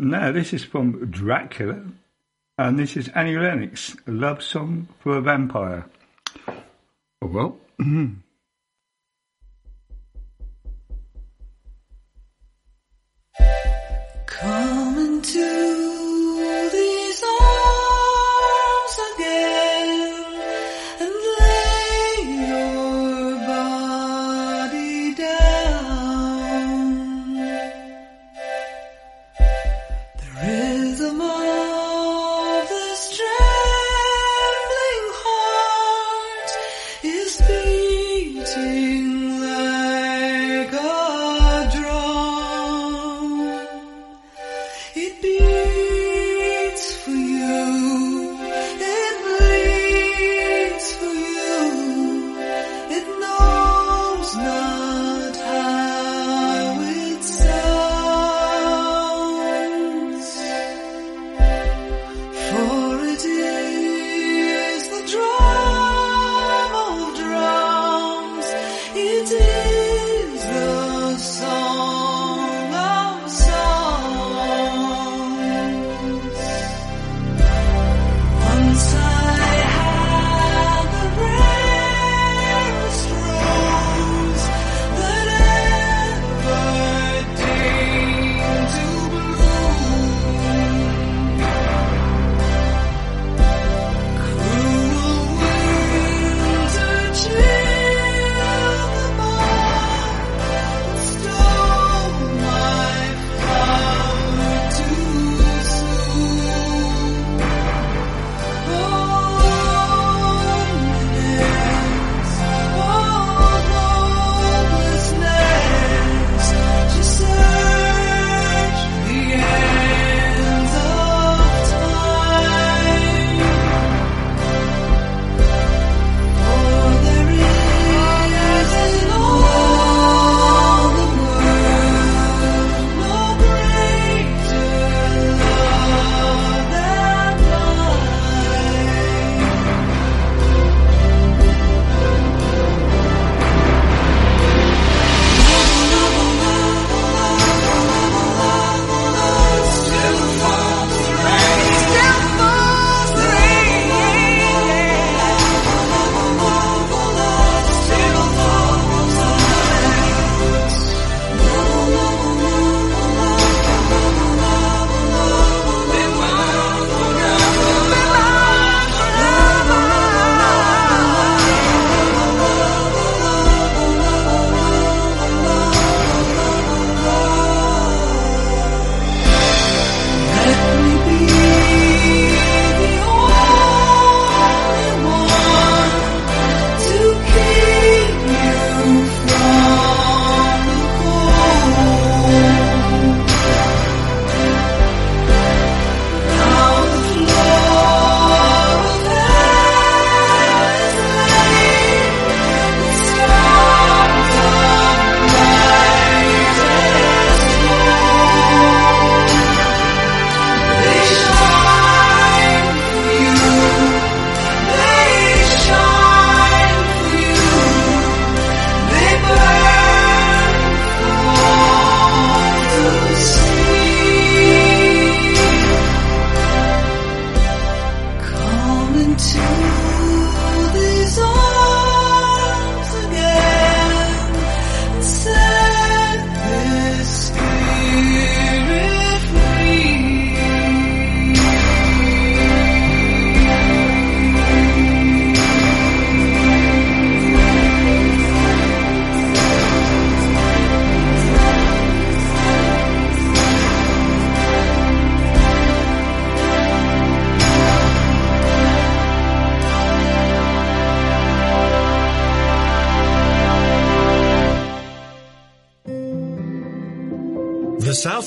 Now, 0.00 0.30
this 0.30 0.52
is 0.52 0.62
from 0.62 1.10
Dracula, 1.10 1.82
and 2.56 2.78
this 2.78 2.96
is 2.96 3.08
Annie 3.16 3.36
Lennox, 3.36 3.96
love 4.06 4.44
song 4.44 4.86
for 5.00 5.16
a 5.16 5.20
vampire. 5.20 5.86
Oh, 7.20 7.26
well. 7.26 7.56
Come 14.26 14.98
into 14.98 15.77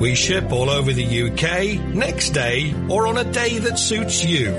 We 0.00 0.14
ship 0.14 0.50
all 0.50 0.70
over 0.70 0.94
the 0.94 1.04
UK, 1.04 1.78
next 1.94 2.30
day, 2.30 2.74
or 2.88 3.06
on 3.06 3.18
a 3.18 3.24
day 3.24 3.58
that 3.58 3.78
suits 3.78 4.24
you. 4.24 4.50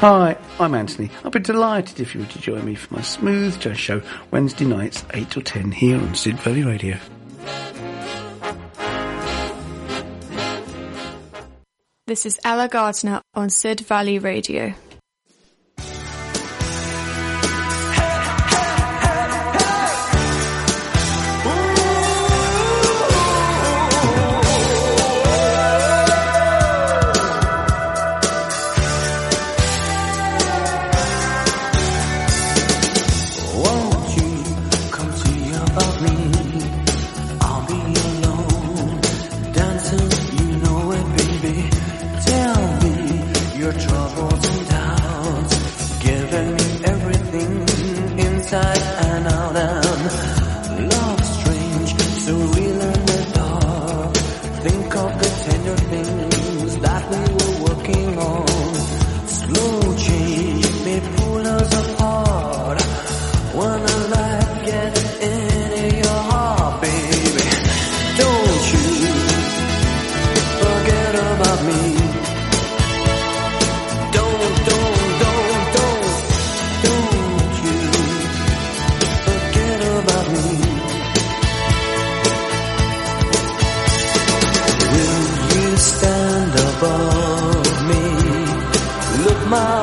Hi, 0.00 0.34
I'm 0.60 0.74
Anthony. 0.74 1.08
I'll 1.24 1.30
be 1.30 1.40
delighted 1.40 2.00
if 2.00 2.14
you 2.14 2.20
were 2.20 2.26
to 2.26 2.38
join 2.38 2.66
me 2.66 2.74
for 2.74 2.92
my 2.92 3.00
smooth 3.00 3.58
jazz 3.58 3.78
show 3.78 4.02
Wednesday 4.30 4.66
nights 4.66 5.02
8 5.14 5.30
till 5.30 5.40
10 5.40 5.72
here 5.72 5.96
on 5.96 6.14
Sid 6.14 6.38
Valley 6.40 6.62
Radio. 6.62 6.98
This 12.06 12.26
is 12.26 12.38
Ella 12.44 12.68
Gardner 12.68 13.22
on 13.32 13.48
Sid 13.48 13.80
Valley 13.80 14.18
Radio. 14.18 14.74
My 89.50 89.79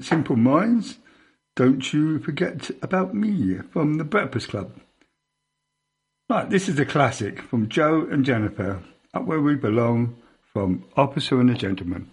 Simple 0.00 0.36
Minds, 0.36 0.98
Don't 1.56 1.92
You 1.92 2.18
Forget 2.18 2.70
About 2.82 3.14
Me 3.14 3.58
from 3.72 3.94
The 3.94 4.04
Breakfast 4.04 4.48
Club. 4.48 4.72
Right, 6.30 6.48
this 6.48 6.68
is 6.68 6.78
a 6.78 6.84
classic 6.84 7.42
from 7.42 7.68
Joe 7.68 8.06
and 8.10 8.24
Jennifer, 8.24 8.82
Up 9.14 9.24
Where 9.24 9.40
We 9.40 9.54
Belong 9.54 10.16
from 10.52 10.84
Officer 10.96 11.40
and 11.40 11.50
a 11.50 11.54
Gentleman. 11.54 12.10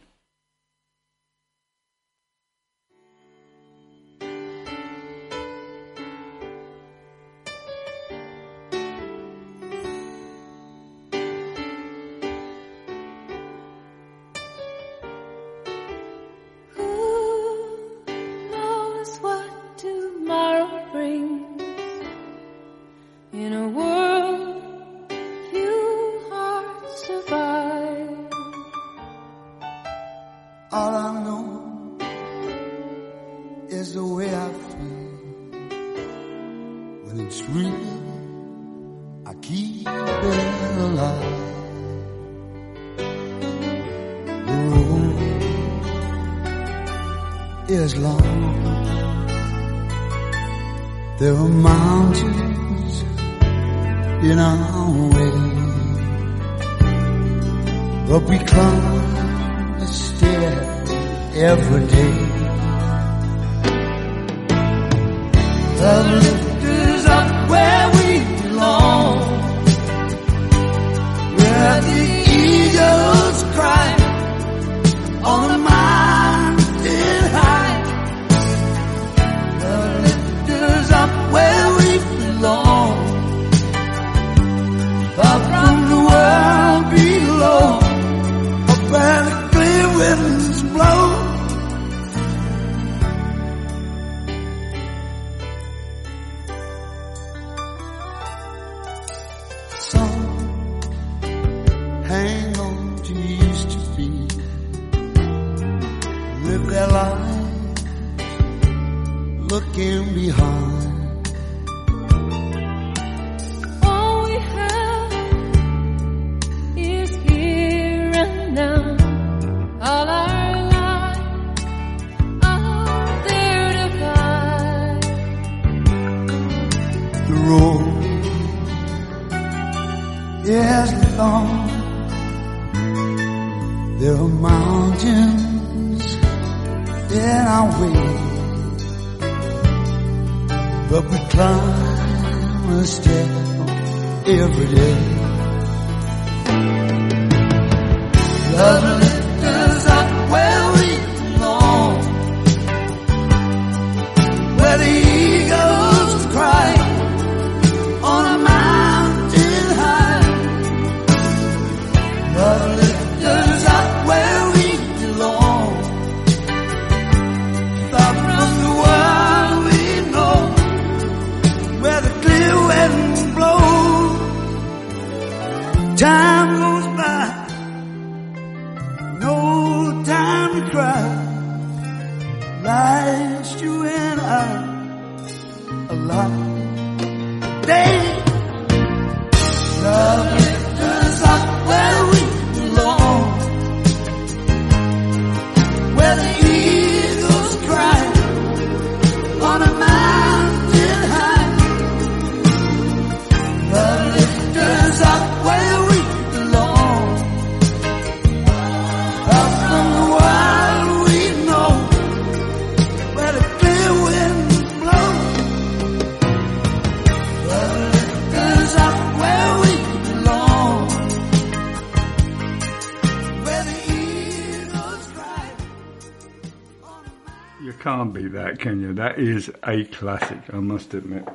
Kenya. 228.56 228.94
That 228.94 229.20
is 229.20 229.52
a 229.64 229.86
classic, 229.86 230.40
I 230.52 230.58
must 230.58 230.94
admit. 230.94 231.28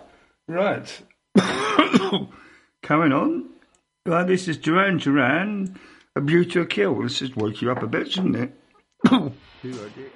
Right. 0.48 1.02
Coming 2.82 3.12
on. 3.12 3.51
Well, 4.06 4.26
this 4.26 4.48
is 4.48 4.56
Duran 4.56 4.98
Duran, 4.98 5.78
A 6.16 6.20
Beauty 6.20 6.51
to 6.52 6.66
Kill. 6.66 7.02
This 7.02 7.22
is 7.22 7.36
wake 7.36 7.62
you 7.62 7.70
up 7.70 7.82
a 7.82 7.86
bit, 7.86 8.12
shouldn't 8.12 8.36
it? 8.36 8.52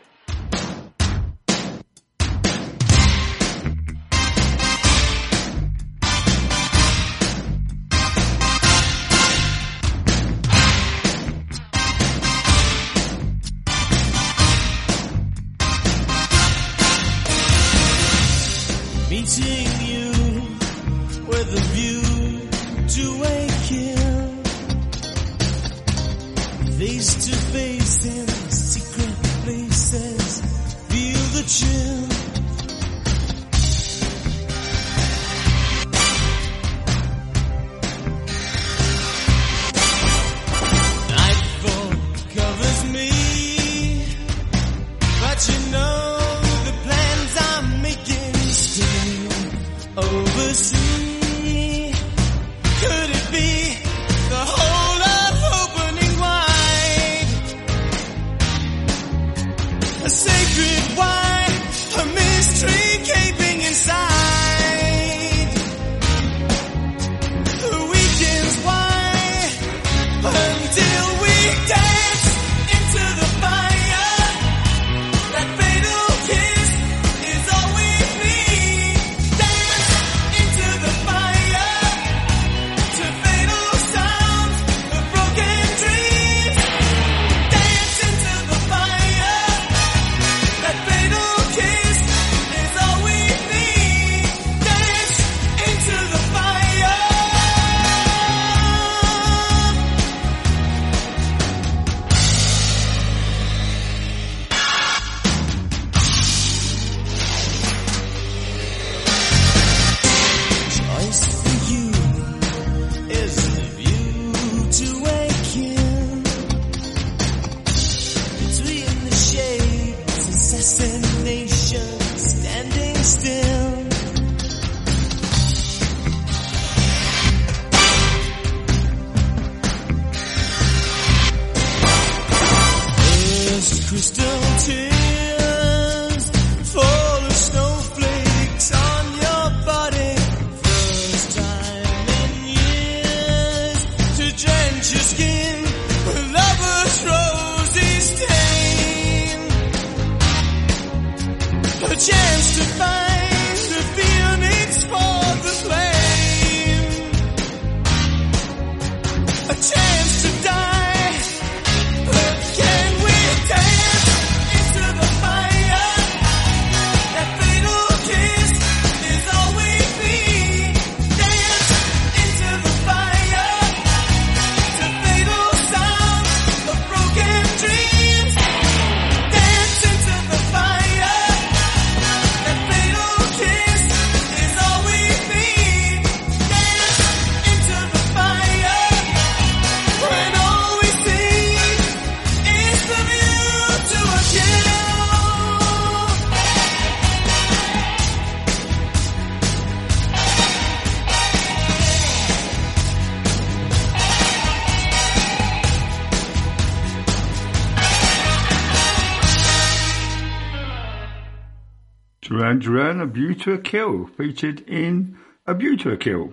Wood's 212.64 212.82
Run, 212.82 213.00
A 213.02 213.06
View 213.06 213.34
to 213.34 213.52
a 213.52 213.58
Kill, 213.58 214.06
featured 214.06 214.60
in 214.60 215.18
A 215.46 215.52
View 215.52 215.76
to 215.76 215.90
a 215.90 215.98
Kill. 215.98 216.32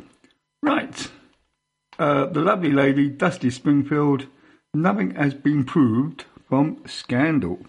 Right. 0.63 1.11
Uh, 1.99 2.27
the 2.27 2.39
lovely 2.39 2.71
lady, 2.71 3.09
Dusty 3.09 3.49
Springfield, 3.49 4.27
nothing 4.73 5.15
has 5.15 5.33
been 5.33 5.65
proved 5.65 6.23
from 6.47 6.83
Scandal. 6.85 7.59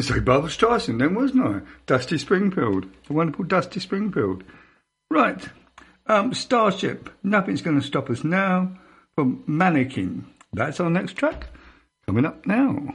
could 0.00 0.14
say 0.14 0.20
Barbra 0.20 0.48
Streisand 0.48 0.98
then, 0.98 1.14
wasn't 1.14 1.44
I? 1.44 1.60
Dusty 1.86 2.16
Springfield, 2.16 2.86
the 3.06 3.12
wonderful 3.12 3.44
Dusty 3.44 3.80
Springfield. 3.80 4.44
Right, 5.10 5.46
um, 6.06 6.32
Starship, 6.32 7.10
nothing's 7.22 7.60
going 7.60 7.78
to 7.78 7.86
stop 7.86 8.08
us 8.08 8.24
now 8.24 8.78
from 9.14 9.44
Mannequin. 9.46 10.26
That's 10.52 10.80
our 10.80 10.88
next 10.88 11.14
track 11.14 11.48
coming 12.06 12.24
up 12.24 12.46
now. 12.46 12.94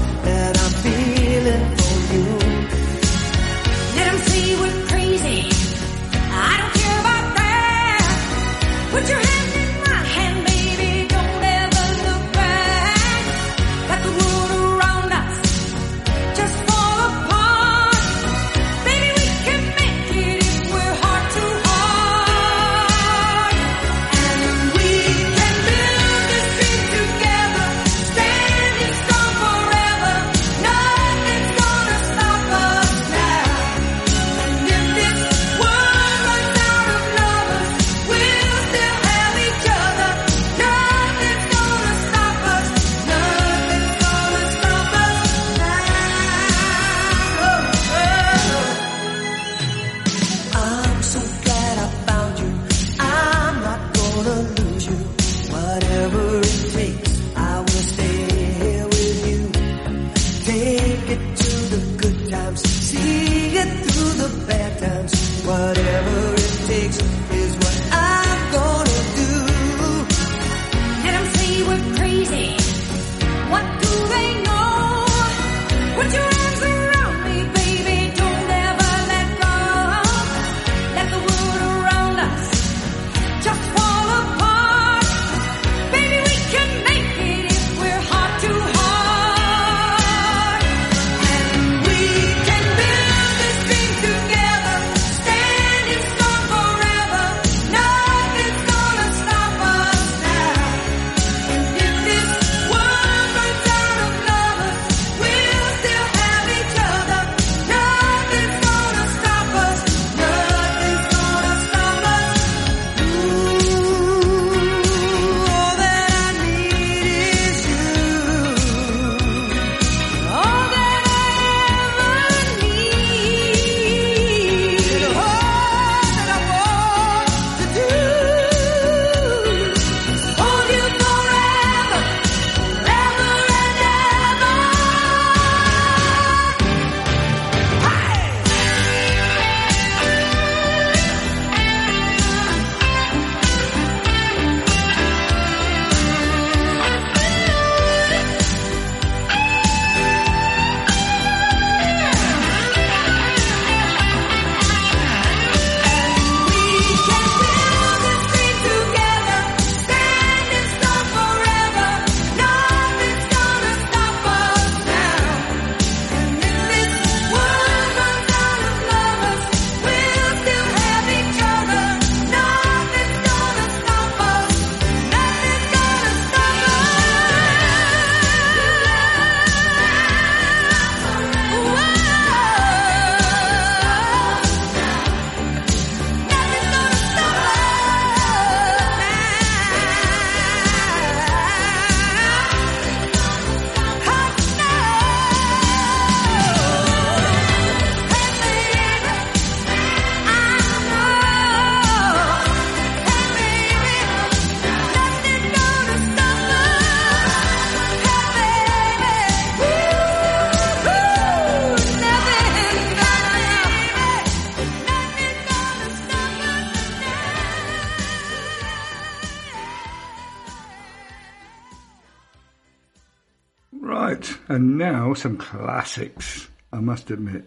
now 224.81 225.13
some 225.13 225.37
classics, 225.37 226.49
I 226.73 226.79
must 226.79 227.11
admit. 227.11 227.45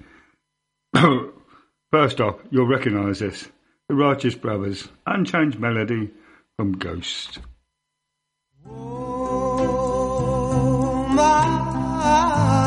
First 1.90 2.20
off, 2.20 2.36
you'll 2.50 2.68
recognise 2.68 3.18
this 3.18 3.48
The 3.88 3.96
Righteous 3.96 4.36
Brothers, 4.36 4.86
Unchained 5.04 5.58
Melody 5.58 6.12
from 6.56 6.74
Ghost. 6.74 7.40
Oh, 8.66 9.96
my. 11.10 12.63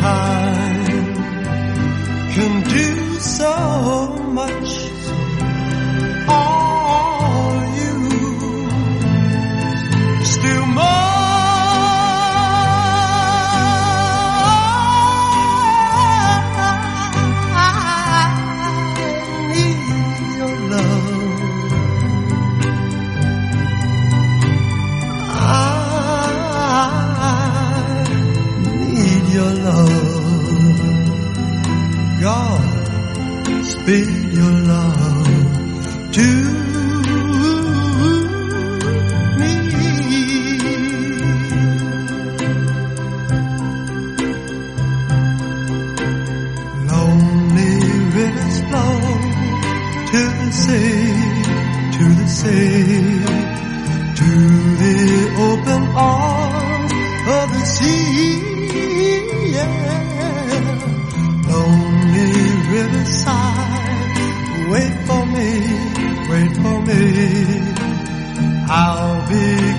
time. 0.00 1.14
Can 2.34 2.62
do 2.64 3.20
so. 3.20 4.17
Be. 33.88 34.17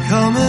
coming. 0.10 0.49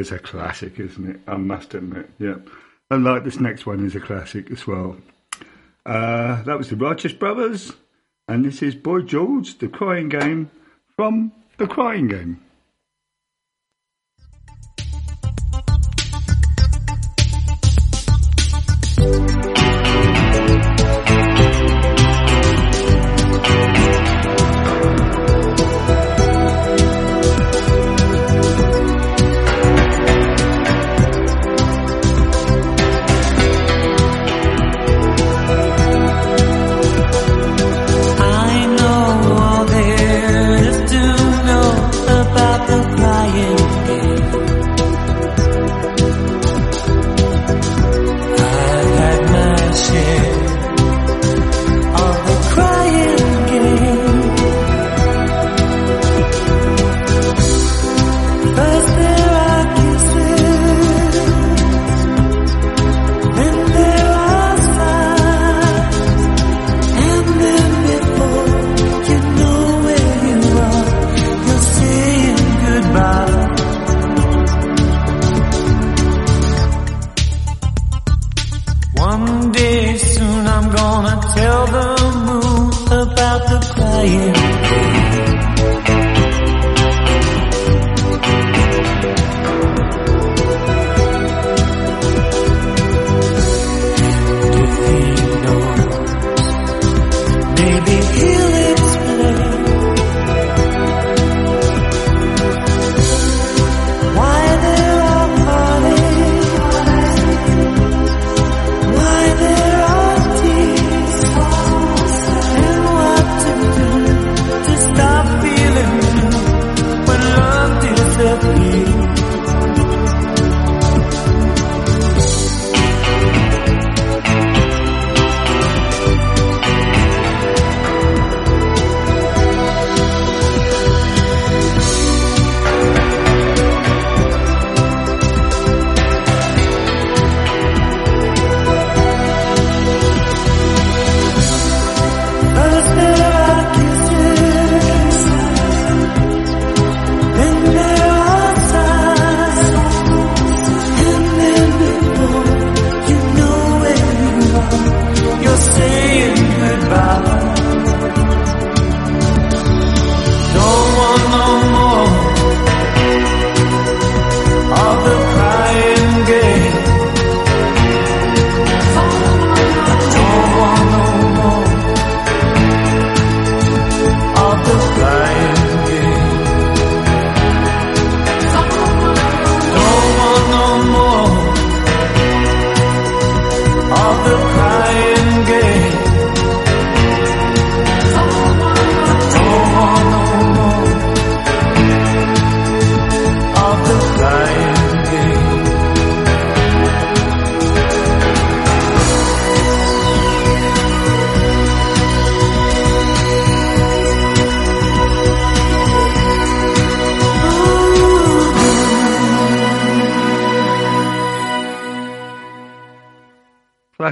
is 0.00 0.10
a 0.10 0.18
classic, 0.18 0.80
isn't 0.80 1.08
it? 1.08 1.20
I 1.26 1.36
must 1.36 1.74
admit, 1.74 2.10
yeah. 2.18 2.36
And 2.90 3.04
like 3.04 3.22
this 3.22 3.38
next 3.38 3.66
one 3.66 3.84
is 3.86 3.94
a 3.94 4.00
classic 4.00 4.50
as 4.50 4.66
well. 4.66 4.96
Uh, 5.86 6.42
that 6.42 6.58
was 6.58 6.70
the 6.70 6.76
Righteous 6.76 7.12
Brothers, 7.12 7.72
and 8.26 8.44
this 8.44 8.62
is 8.62 8.74
Boy 8.74 9.02
George, 9.02 9.58
The 9.58 9.68
Crying 9.68 10.08
Game, 10.08 10.50
from 10.96 11.32
The 11.58 11.66
Crying 11.66 12.08
Game. 12.08 12.42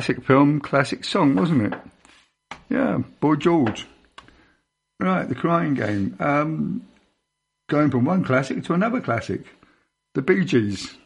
Classic 0.08 0.24
film, 0.24 0.58
classic 0.58 1.04
song, 1.04 1.34
wasn't 1.34 1.70
it? 1.70 1.78
Yeah, 2.70 3.02
Boy 3.20 3.34
George. 3.34 3.86
Right, 4.98 5.28
the 5.28 5.34
crying 5.34 5.74
game. 5.74 6.16
Um, 6.18 6.86
going 7.68 7.90
from 7.90 8.06
one 8.06 8.24
classic 8.24 8.64
to 8.64 8.72
another 8.72 9.02
classic. 9.02 9.42
The 10.14 10.22
Bee 10.22 10.46
Gees. 10.46 10.96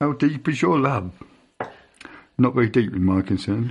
How 0.00 0.12
deep 0.12 0.48
is 0.48 0.62
your 0.62 0.78
love? 0.78 1.12
Not 2.38 2.54
very 2.54 2.70
deep 2.70 2.94
in 2.94 3.04
my 3.04 3.20
concern. 3.20 3.70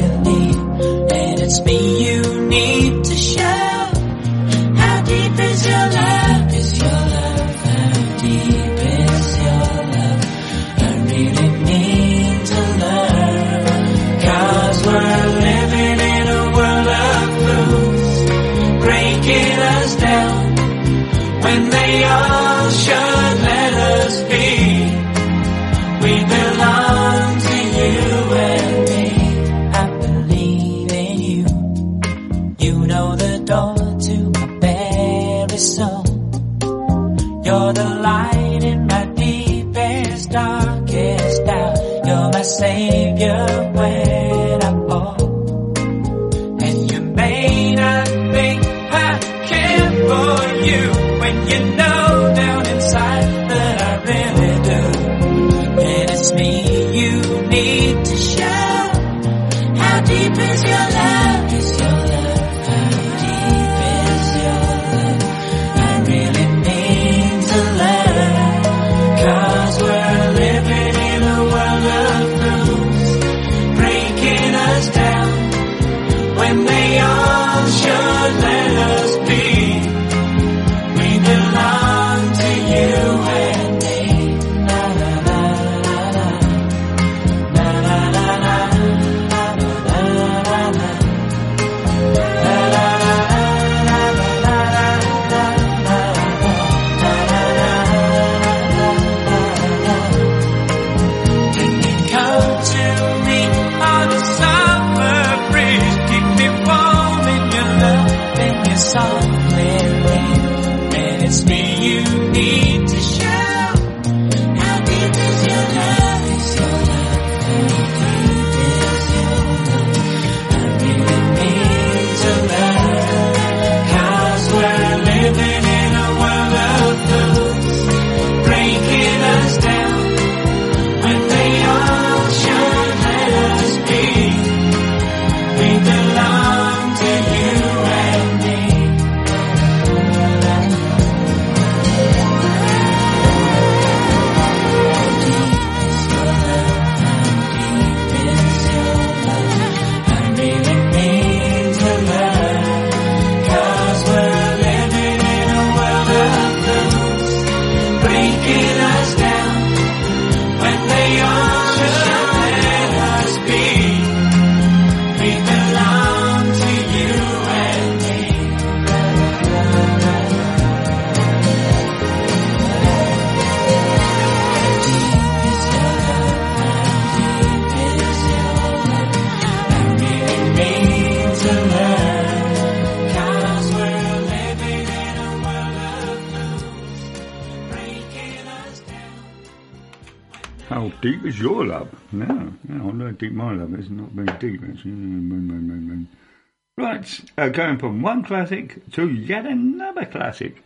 going 197.51 197.77
from 197.77 198.01
one 198.01 198.23
classic 198.23 198.89
to 198.91 199.09
yet 199.09 199.45
another 199.45 200.05
classic. 200.05 200.63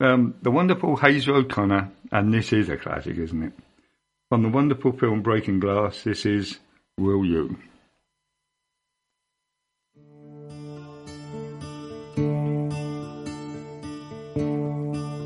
Um, 0.00 0.34
the 0.42 0.50
wonderful 0.50 0.96
Hazel 0.96 1.36
O'Connor, 1.36 1.90
and 2.12 2.32
this 2.32 2.52
is 2.52 2.68
a 2.68 2.76
classic, 2.76 3.16
isn't 3.18 3.42
it? 3.42 3.52
From 4.28 4.42
the 4.42 4.48
wonderful 4.48 4.92
film 4.92 5.22
Breaking 5.22 5.58
Glass, 5.60 6.02
this 6.02 6.26
is 6.26 6.58
Will 6.98 7.24
You? 7.24 7.56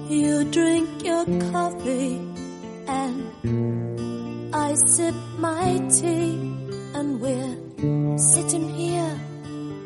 You 0.08 0.44
drink 0.50 1.04
your 1.04 1.24
coffee 1.50 2.16
and 2.88 4.54
I 4.54 4.74
sip 4.74 5.14
my 5.38 5.78
tea 5.88 6.34
and 6.94 7.20
we're 7.20 8.18
sitting 8.18 8.68
here 8.68 9.20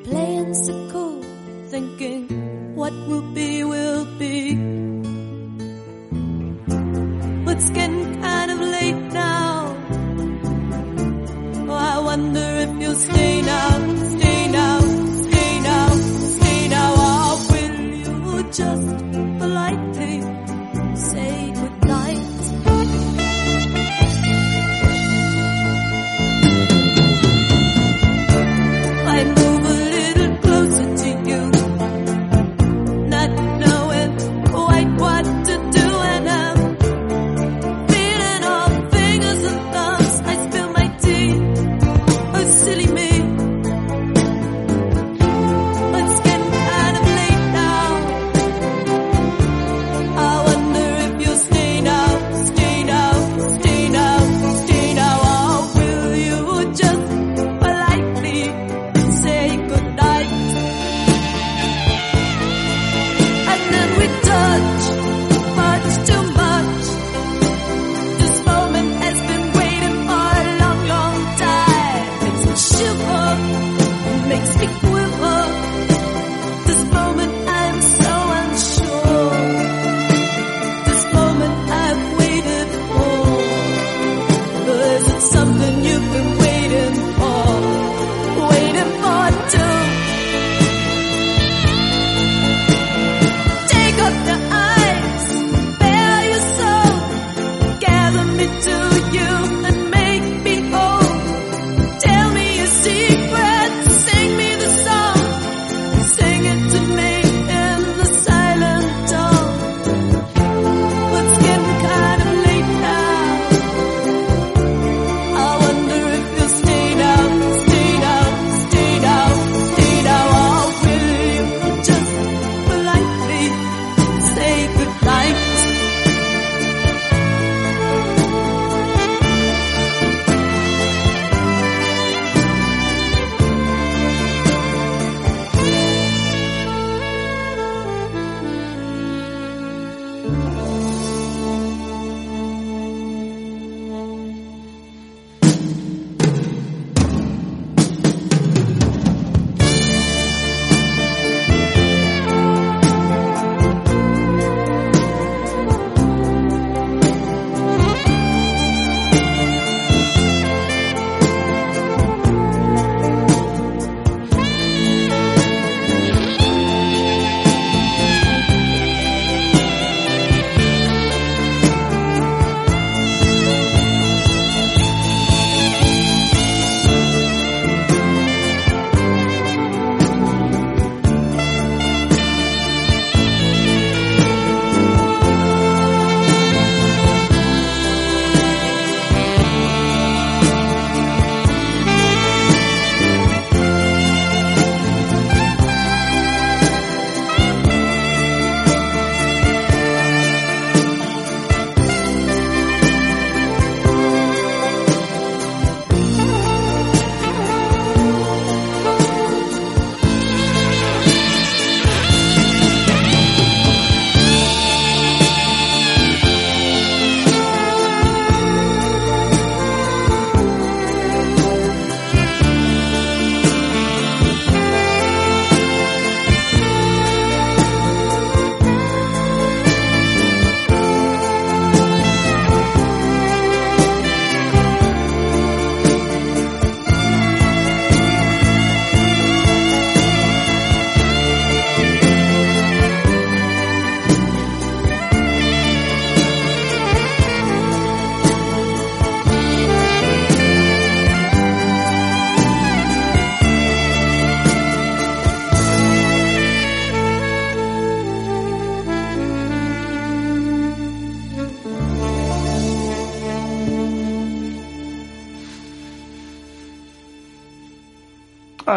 playing 0.07 0.55
so 0.55 0.75
cool, 0.93 1.23
thinking 1.69 2.77
what 2.77 2.93
will 3.09 3.27
be 3.35 3.65
will 3.65 4.05
be. 4.19 4.55
But 7.45 7.57
it's 7.57 7.71
getting 7.71 8.23
kind 8.23 8.51
of 8.53 8.61
late 8.61 9.03
now. 9.13 9.77
Oh, 11.69 11.81
I 11.95 11.99
wonder 11.99 12.47
if 12.65 12.71
you'll 12.81 13.03
stay 13.09 13.43
now, 13.43 13.71
stay 14.15 14.49
now, 14.61 14.79
stay 15.25 15.53
now, 15.71 15.89
stay 16.37 16.69
now. 16.69 16.91
Or 17.07 17.31
will 17.51 17.77
you 18.03 18.53
just? 18.53 19.06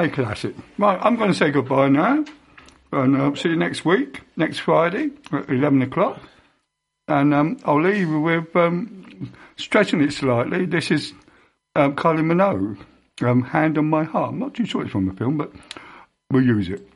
Classic. 0.08 0.56
Right, 0.78 1.00
I'm 1.02 1.16
going 1.16 1.32
to 1.32 1.38
say 1.38 1.52
goodbye 1.52 1.90
now. 1.90 2.24
And 2.92 3.18
I'll 3.18 3.36
see 3.36 3.50
you 3.50 3.56
next 3.56 3.86
week, 3.86 4.22
next 4.36 4.60
Friday 4.60 5.12
at 5.32 5.50
11 5.50 5.82
o'clock. 5.84 6.20
And 7.08 7.34
um, 7.34 7.60
I'll 7.66 7.82
leave 7.82 8.10
with 8.10 8.56
um, 8.56 9.32
stretching 9.58 10.02
it 10.02 10.14
slightly. 10.14 10.66
This 10.66 10.90
is 10.90 11.14
um, 11.76 11.96
Kylie 11.96 12.22
Minogue, 12.22 12.80
um, 13.22 13.44
Hand 13.44 13.78
on 13.78 13.90
My 13.90 14.04
Heart. 14.04 14.32
I'm 14.32 14.40
not 14.40 14.54
too 14.56 14.66
sure 14.66 14.82
it's 14.84 14.92
from 14.92 15.06
the 15.08 15.14
film, 15.14 15.38
but 15.38 15.52
we'll 16.32 16.44
use 16.44 16.70
it. 16.70 16.88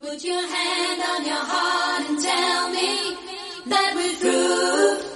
Put 0.00 0.22
your 0.22 0.46
hand 0.46 1.02
on 1.08 1.24
your 1.24 1.34
heart 1.36 2.10
and 2.10 2.20
tell 2.20 2.68
me 2.70 3.16
that 3.66 3.92
we're 3.96 4.14
through. 5.00 5.13